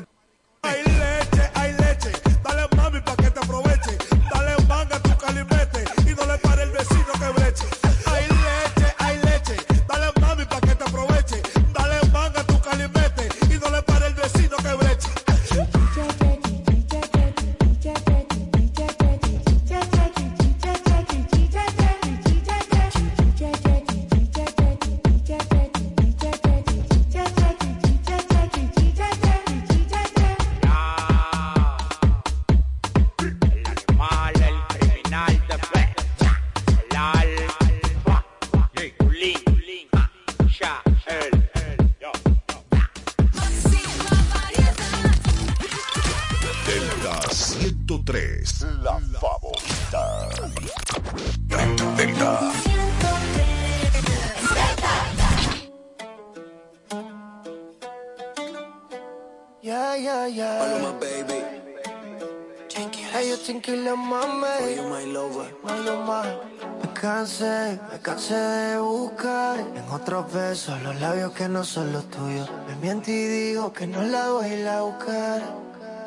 no 71.63 71.67
son 71.67 71.93
los 71.93 72.05
tuyos. 72.11 72.51
Me 72.67 72.75
miento 72.83 73.09
y 73.13 73.25
digo 73.39 73.73
que 73.73 73.87
no 73.87 74.03
la 74.03 74.31
voy 74.31 74.47
a 74.47 74.61
ir 74.61 74.67
a 74.67 74.83
buscar. 74.83 75.41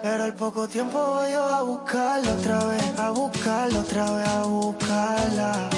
Pero 0.03 0.23
al 0.25 0.33
poco 0.33 0.67
tiempo 0.67 0.97
voy 1.13 1.31
yo 1.31 1.45
a 1.45 1.61
buscarla 1.61 2.31
otra 2.33 2.65
vez, 2.65 2.99
a 2.99 3.09
buscarla 3.11 3.79
otra 3.79 4.11
vez, 4.11 4.27
a 4.27 4.43
buscarla. 4.43 5.69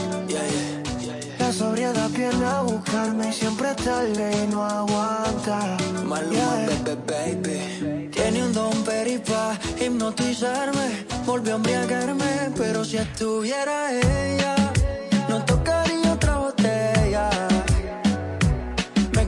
La 1.38 1.54
sobriedad 1.54 2.10
viene 2.10 2.44
a 2.44 2.62
buscarme 2.64 3.30
y 3.30 3.34
siempre 3.34 3.76
tarde 3.76 4.26
y 4.44 4.48
no 4.48 4.64
aguanta. 4.66 5.78
Maluma, 6.04 6.56
baby, 6.84 6.98
baby. 7.06 8.10
Tiene 8.12 8.46
un 8.46 8.54
don 8.54 8.84
peripa, 8.84 9.60
hipnotizarme, 9.80 11.06
volvió 11.24 11.54
a 11.54 11.56
embriagarme, 11.58 12.52
pero 12.58 12.84
si 12.84 12.98
estuviera 12.98 13.94
ella, 13.94 14.57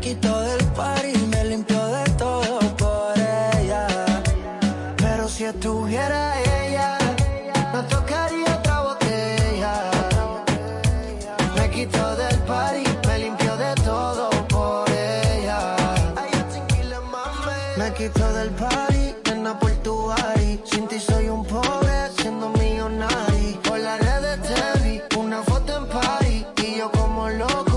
Me 0.09 0.15
quitó 0.15 0.39
del 0.41 0.65
party 0.69 1.27
me 1.27 1.43
limpió 1.45 1.85
de 1.85 2.03
todo 2.17 2.59
por 2.77 3.13
ella. 3.15 3.85
Pero 4.97 5.29
si 5.29 5.43
estuviera 5.45 6.33
ella, 6.65 6.97
no 7.71 7.85
tocaría 7.85 8.55
otra 8.55 8.81
botella. 8.81 9.73
Me 11.55 11.69
quitó 11.69 12.15
del 12.15 12.39
party, 12.39 12.83
me 13.07 13.19
limpió 13.19 13.55
de 13.55 13.75
todo 13.85 14.31
por 14.47 14.89
ella. 14.89 15.75
Me 17.77 17.93
quitó 17.93 18.33
del 18.33 18.49
party, 18.49 19.13
nena 19.25 19.59
por 19.59 19.71
tu 19.83 19.93
body. 19.93 20.59
Sin 20.65 20.87
ti 20.87 20.99
soy 20.99 21.29
un 21.29 21.45
pobre, 21.45 22.09
siendo 22.17 22.49
millonario. 22.49 23.61
Por 23.61 23.77
las 23.77 23.99
redes 23.99 24.39
te 24.41 24.79
vi, 24.83 25.01
una 25.19 25.43
foto 25.43 25.77
en 25.77 25.85
party 25.87 26.47
y 26.63 26.77
yo 26.79 26.89
como 26.93 27.29
loco. 27.29 27.68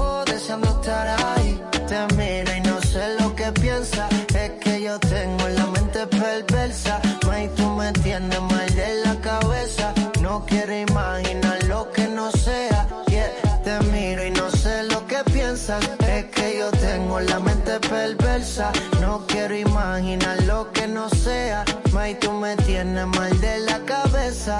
Imaginar 19.99 20.43
lo 20.45 20.73
que 20.73 20.89
no 20.89 21.09
sea. 21.11 21.65
May, 21.93 22.17
me 22.41 22.57
tienes 22.57 23.07
mal 23.09 23.39
de 23.41 23.61
la 23.61 23.79
cabeza. 23.81 24.57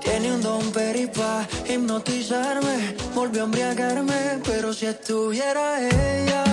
Tiene 0.00 0.32
un 0.32 0.40
don 0.40 0.70
peripa 0.70 1.44
hipnotizarme, 1.68 2.94
volvió 3.12 3.42
a 3.42 3.44
embriagarme, 3.46 4.40
pero 4.44 4.72
si 4.72 4.86
estuviera 4.86 5.80
ella, 5.80 6.44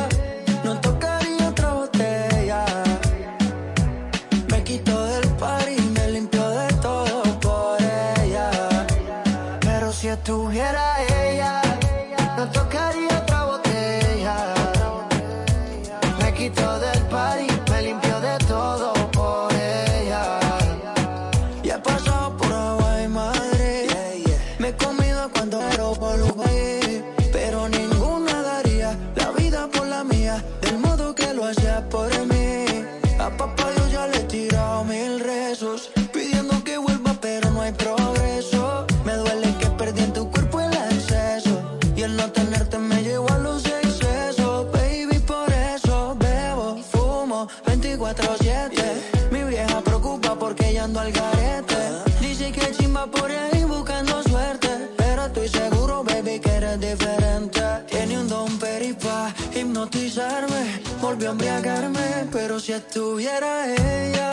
Volvió 61.23 61.29
a 61.29 61.31
embriagarme. 61.31 62.27
Pero 62.33 62.59
si 62.59 62.73
estuviera 62.73 63.73
ella, 63.73 64.29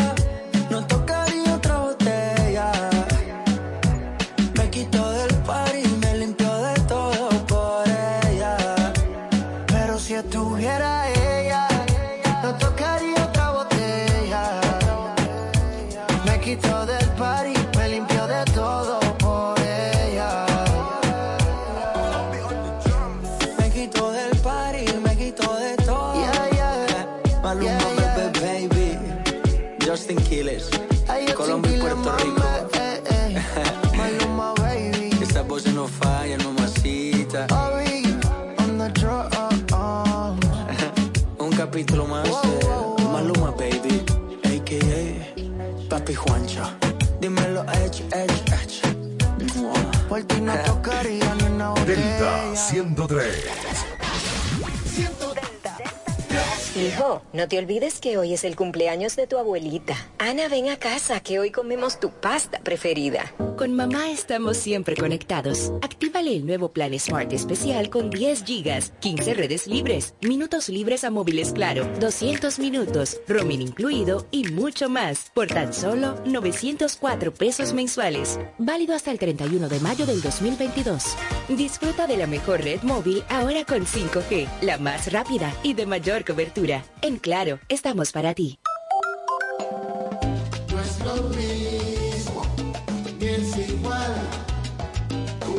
no 0.71 0.85
tocaría 0.89 1.55
otra 1.55 1.79
botella. 1.79 2.73
Me 4.57 4.69
quitó 4.71 5.09
del 5.13 5.33
par 5.47 5.73
y 5.73 5.87
me 5.99 6.17
limpió 6.17 6.53
de 6.53 6.75
todo 6.89 7.29
por 7.47 7.85
ella. 8.27 8.57
Pero 9.69 10.01
si 10.01 10.15
estuviera 10.15 11.09
ella, 11.11 11.69
no 12.43 12.57
tocaría 12.57 13.23
otra 13.23 13.51
botella. 13.53 14.61
Me 16.27 16.41
quitó 16.41 16.87
del 16.87 17.09
party, 17.11 17.53
me 17.53 17.60
capítulo 41.81 42.07
más 42.07 42.25
de 42.25 43.05
Maluma, 43.05 43.53
baby. 43.53 44.05
A.K.A. 44.45 45.89
Papi 45.89 46.15
Juancho. 46.15 46.63
Dímelo, 47.23 47.65
Edge, 47.73 48.05
Edge, 48.13 48.43
Edge. 48.53 48.83
Por 50.07 50.23
ti 50.25 50.43
no 50.43 50.53
tocaría 50.67 51.35
ni 51.37 51.45
una 51.45 51.73
Delta 51.87 52.43
botella. 52.45 52.57
103. 52.57 53.90
Hijo, 56.81 57.21
no 57.35 57.47
te 57.47 57.59
olvides 57.59 58.01
que 58.01 58.17
hoy 58.17 58.33
es 58.33 58.43
el 58.43 58.57
cumpleaños 58.57 59.15
de 59.15 59.27
tu 59.27 59.37
abuelita. 59.37 59.95
Ana, 60.19 60.49
ven 60.49 60.71
a 60.71 60.79
casa, 60.79 61.21
que 61.21 61.39
hoy 61.39 61.51
comemos 61.51 62.01
tu 62.01 62.09
pasta 62.09 62.59
preferida. 62.61 63.35
Con 63.59 63.75
mamá 63.75 64.11
estamos 64.11 64.57
siempre 64.57 64.97
conectados. 64.97 65.75
Actívale 65.83 66.35
el 66.35 66.47
nuevo 66.47 66.73
plan 66.73 66.99
Smart 66.99 67.31
especial 67.35 67.91
con 67.91 68.09
10 68.09 68.45
gigas, 68.45 68.95
15 69.01 69.35
redes 69.35 69.67
libres, 69.67 70.15
minutos 70.23 70.71
libres 70.71 71.05
a 71.05 71.11
móviles 71.11 71.53
claro, 71.53 71.87
200 72.01 72.59
minutos, 72.59 73.21
roaming 73.29 73.61
incluido 73.61 74.27
y 74.31 74.45
mucho 74.45 74.89
más. 74.89 75.31
Por 75.35 75.49
tan 75.49 75.75
solo 75.75 76.15
904 76.25 77.35
pesos 77.35 77.75
mensuales. 77.75 78.39
Válido 78.57 78.95
hasta 78.95 79.11
el 79.11 79.19
31 79.19 79.69
de 79.69 79.81
mayo 79.81 80.07
del 80.07 80.23
2022. 80.23 81.15
Disfruta 81.51 82.07
de 82.07 82.17
la 82.17 82.27
mejor 82.27 82.65
red 82.65 82.81
móvil 82.83 83.23
ahora 83.29 83.67
con 83.67 83.85
5G, 83.85 84.49
la 84.63 84.79
más 84.79 85.13
rápida 85.13 85.53
y 85.63 85.75
de 85.75 85.85
mayor 85.85 86.25
cobertura. 86.25 86.70
En 87.03 87.19
Claro, 87.19 87.59
estamos 87.69 88.13
para 88.13 88.33
ti. 88.33 88.61
No 90.71 90.81
es 90.81 91.01
lo 91.01 91.15
mismo, 91.31 92.43
ni 93.19 93.27
es 93.27 93.57
igual. 93.71 94.15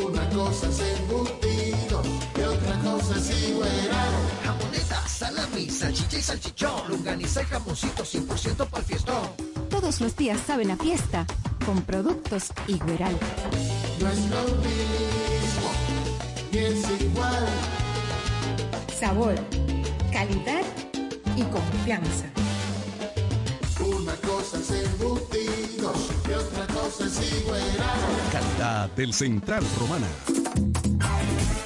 Una 0.05 0.29
cosa 0.29 0.69
es 0.69 0.79
embutido 0.79 2.01
y 2.37 2.41
otra 2.41 2.79
cosa 2.79 3.17
es 3.17 3.49
igual. 3.49 3.69
Jamoneta, 4.43 5.07
salami, 5.07 5.69
salchicha 5.69 6.17
y 6.17 6.21
salchichón, 6.21 6.89
longaniza 6.89 7.41
y 7.41 7.45
jamoncito 7.45 8.03
100% 8.03 8.67
para 8.67 8.77
el 8.77 8.85
fiestón. 8.85 9.29
Todos 9.69 9.99
los 9.99 10.15
días 10.15 10.39
saben 10.47 10.71
a 10.71 10.77
fiesta 10.77 11.25
con 11.65 11.81
productos 11.81 12.51
Igueral. 12.67 13.17
No 13.99 14.09
es 14.09 14.19
lo 14.29 14.43
mismo, 14.63 15.71
ni 16.53 16.57
es 16.59 17.01
igual. 17.01 17.47
Sabor, 18.97 19.35
calidad 20.13 20.63
y 21.35 21.43
confianza. 21.43 22.25
Una 23.79 24.13
cosa 24.15 24.57
es 24.57 24.71
embutido 24.71 25.93
y 26.27 26.33
otra 26.33 26.67
cosa 26.67 27.05
es 27.05 27.41
igual. 27.41 27.61
Calidad 28.31 28.89
del 28.91 29.13
Central 29.13 29.63
Romana. 29.79 30.07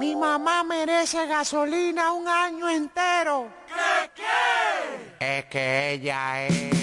Mi 0.00 0.16
mamá 0.16 0.64
merece 0.64 1.26
gasolina 1.26 2.14
un 2.14 2.26
año 2.26 2.70
entero. 2.70 3.48
¿Qué, 3.68 4.10
qué? 4.16 5.38
Es 5.38 5.44
que 5.44 5.92
ella 5.92 6.46
es... 6.46 6.79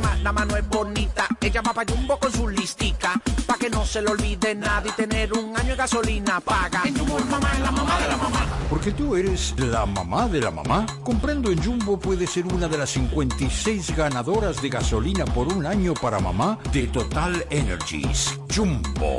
mamá, 0.00 0.16
la 0.22 0.32
mano 0.32 0.56
es 0.56 0.68
bonita, 0.68 1.26
ella 1.40 1.62
va 1.62 1.72
pa' 1.72 1.84
Jumbo 1.86 2.18
con 2.18 2.30
su 2.32 2.48
listica, 2.48 3.14
pa' 3.46 3.56
que 3.56 3.70
no 3.70 3.84
se 3.84 4.02
le 4.02 4.10
olvide 4.10 4.54
nada 4.54 4.82
y 4.86 4.92
tener 4.92 5.32
un 5.32 5.56
año 5.56 5.70
de 5.70 5.76
gasolina 5.76 6.40
paga. 6.40 6.82
En 6.84 6.96
Jumbo, 6.96 7.18
mamá 7.30 7.50
es 7.52 7.60
la 7.60 7.70
mamá 7.70 7.98
de 8.00 8.08
la 8.08 8.16
mamá. 8.16 8.46
Porque 8.68 8.92
tú 8.92 9.16
eres 9.16 9.54
la 9.58 9.86
mamá 9.86 10.28
de 10.28 10.40
la 10.40 10.50
mamá. 10.50 10.86
Comprando 11.02 11.50
en 11.50 11.62
Jumbo 11.62 11.98
puedes 11.98 12.30
ser 12.30 12.46
una 12.46 12.68
de 12.68 12.78
las 12.78 12.90
56 12.90 13.96
ganadoras 13.96 14.60
de 14.60 14.68
gasolina 14.68 15.24
por 15.24 15.48
un 15.48 15.64
año 15.64 15.94
para 15.94 16.18
mamá 16.18 16.58
de 16.72 16.86
Total 16.88 17.46
Energies. 17.50 18.38
Jumbo, 18.54 19.16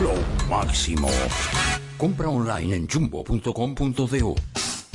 lo 0.00 0.14
máximo. 0.48 1.08
Compra 1.98 2.28
online 2.28 2.76
en 2.76 2.88
jumbo.com.do. 2.88 4.34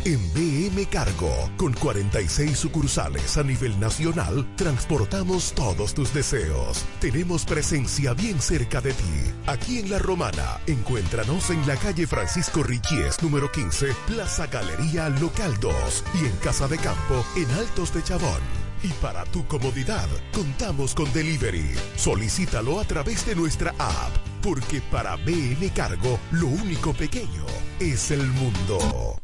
En 0.05 0.19
BM 0.33 0.85
Cargo, 0.85 1.29
con 1.57 1.73
46 1.73 2.57
sucursales 2.57 3.37
a 3.37 3.43
nivel 3.43 3.77
nacional, 3.79 4.47
transportamos 4.55 5.51
todos 5.53 5.93
tus 5.93 6.13
deseos. 6.13 6.85
Tenemos 7.01 7.43
presencia 7.43 8.13
bien 8.13 8.39
cerca 8.39 8.79
de 8.79 8.93
ti. 8.93 9.03
Aquí 9.45 9.79
en 9.79 9.89
La 9.89 9.99
Romana, 9.99 10.61
encuéntranos 10.67 11.49
en 11.49 11.67
la 11.67 11.75
calle 11.75 12.07
Francisco 12.07 12.63
Richies, 12.63 13.21
número 13.21 13.51
15, 13.51 13.87
Plaza 14.07 14.47
Galería 14.47 15.09
Local 15.09 15.59
2 15.59 15.73
y 16.21 16.25
en 16.25 16.35
Casa 16.37 16.67
de 16.69 16.77
Campo, 16.77 17.25
en 17.35 17.51
Altos 17.51 17.93
de 17.93 18.01
Chabón. 18.01 18.39
Y 18.81 18.87
para 19.01 19.25
tu 19.25 19.45
comodidad, 19.47 20.07
contamos 20.31 20.95
con 20.95 21.11
delivery. 21.11 21.75
Solicítalo 21.97 22.79
a 22.79 22.85
través 22.85 23.25
de 23.25 23.35
nuestra 23.35 23.71
app, 23.77 24.15
porque 24.41 24.79
para 24.79 25.17
BM 25.17 25.69
Cargo, 25.75 26.17
lo 26.31 26.47
único 26.47 26.93
pequeño 26.93 27.45
es 27.81 28.11
el 28.11 28.25
mundo. 28.27 29.19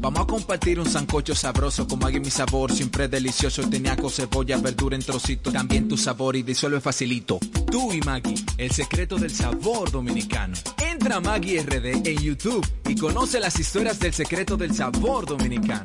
Vamos 0.00 0.20
a 0.20 0.26
compartir 0.26 0.80
un 0.80 0.86
sancocho 0.88 1.34
sabroso 1.34 1.86
con 1.86 1.98
Maggie 1.98 2.20
mi 2.20 2.30
sabor, 2.30 2.72
siempre 2.72 3.06
delicioso, 3.06 3.68
teniaco, 3.68 4.08
cebolla, 4.08 4.56
verdura 4.56 4.96
en 4.96 5.02
trocitos, 5.02 5.52
también 5.52 5.88
tu 5.88 5.98
sabor 5.98 6.36
y 6.36 6.42
disuelve 6.42 6.80
facilito. 6.80 7.38
Tú 7.70 7.92
y 7.92 8.00
Maggie, 8.00 8.42
el 8.56 8.70
secreto 8.70 9.16
del 9.16 9.30
sabor 9.30 9.90
dominicano. 9.90 10.56
Entra 10.78 11.16
a 11.16 11.20
Maggie 11.20 11.62
RD 11.62 12.08
en 12.08 12.18
YouTube 12.18 12.66
y 12.88 12.94
conoce 12.94 13.40
las 13.40 13.60
historias 13.60 14.00
del 14.00 14.14
secreto 14.14 14.56
del 14.56 14.74
sabor 14.74 15.26
dominicano. 15.26 15.84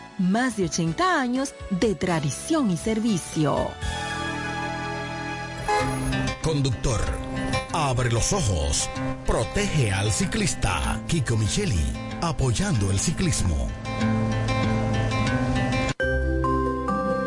más 0.21 0.57
de 0.57 0.65
80 0.65 1.19
años 1.19 1.53
de 1.69 1.95
tradición 1.95 2.71
y 2.71 2.77
servicio. 2.77 3.71
Conductor, 6.41 7.01
abre 7.73 8.11
los 8.11 8.33
ojos, 8.33 8.89
protege 9.25 9.91
al 9.91 10.11
ciclista. 10.11 11.01
Kiko 11.07 11.37
Micheli, 11.37 11.83
apoyando 12.21 12.91
el 12.91 12.99
ciclismo. 12.99 13.69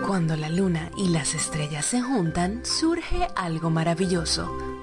Cuando 0.07 0.37
la 0.37 0.49
luna 0.49 0.91
y 0.97 1.09
las 1.09 1.35
estrellas 1.35 1.85
se 1.85 2.01
juntan, 2.01 2.65
surge 2.65 3.27
algo 3.35 3.71
maravilloso. 3.71 4.74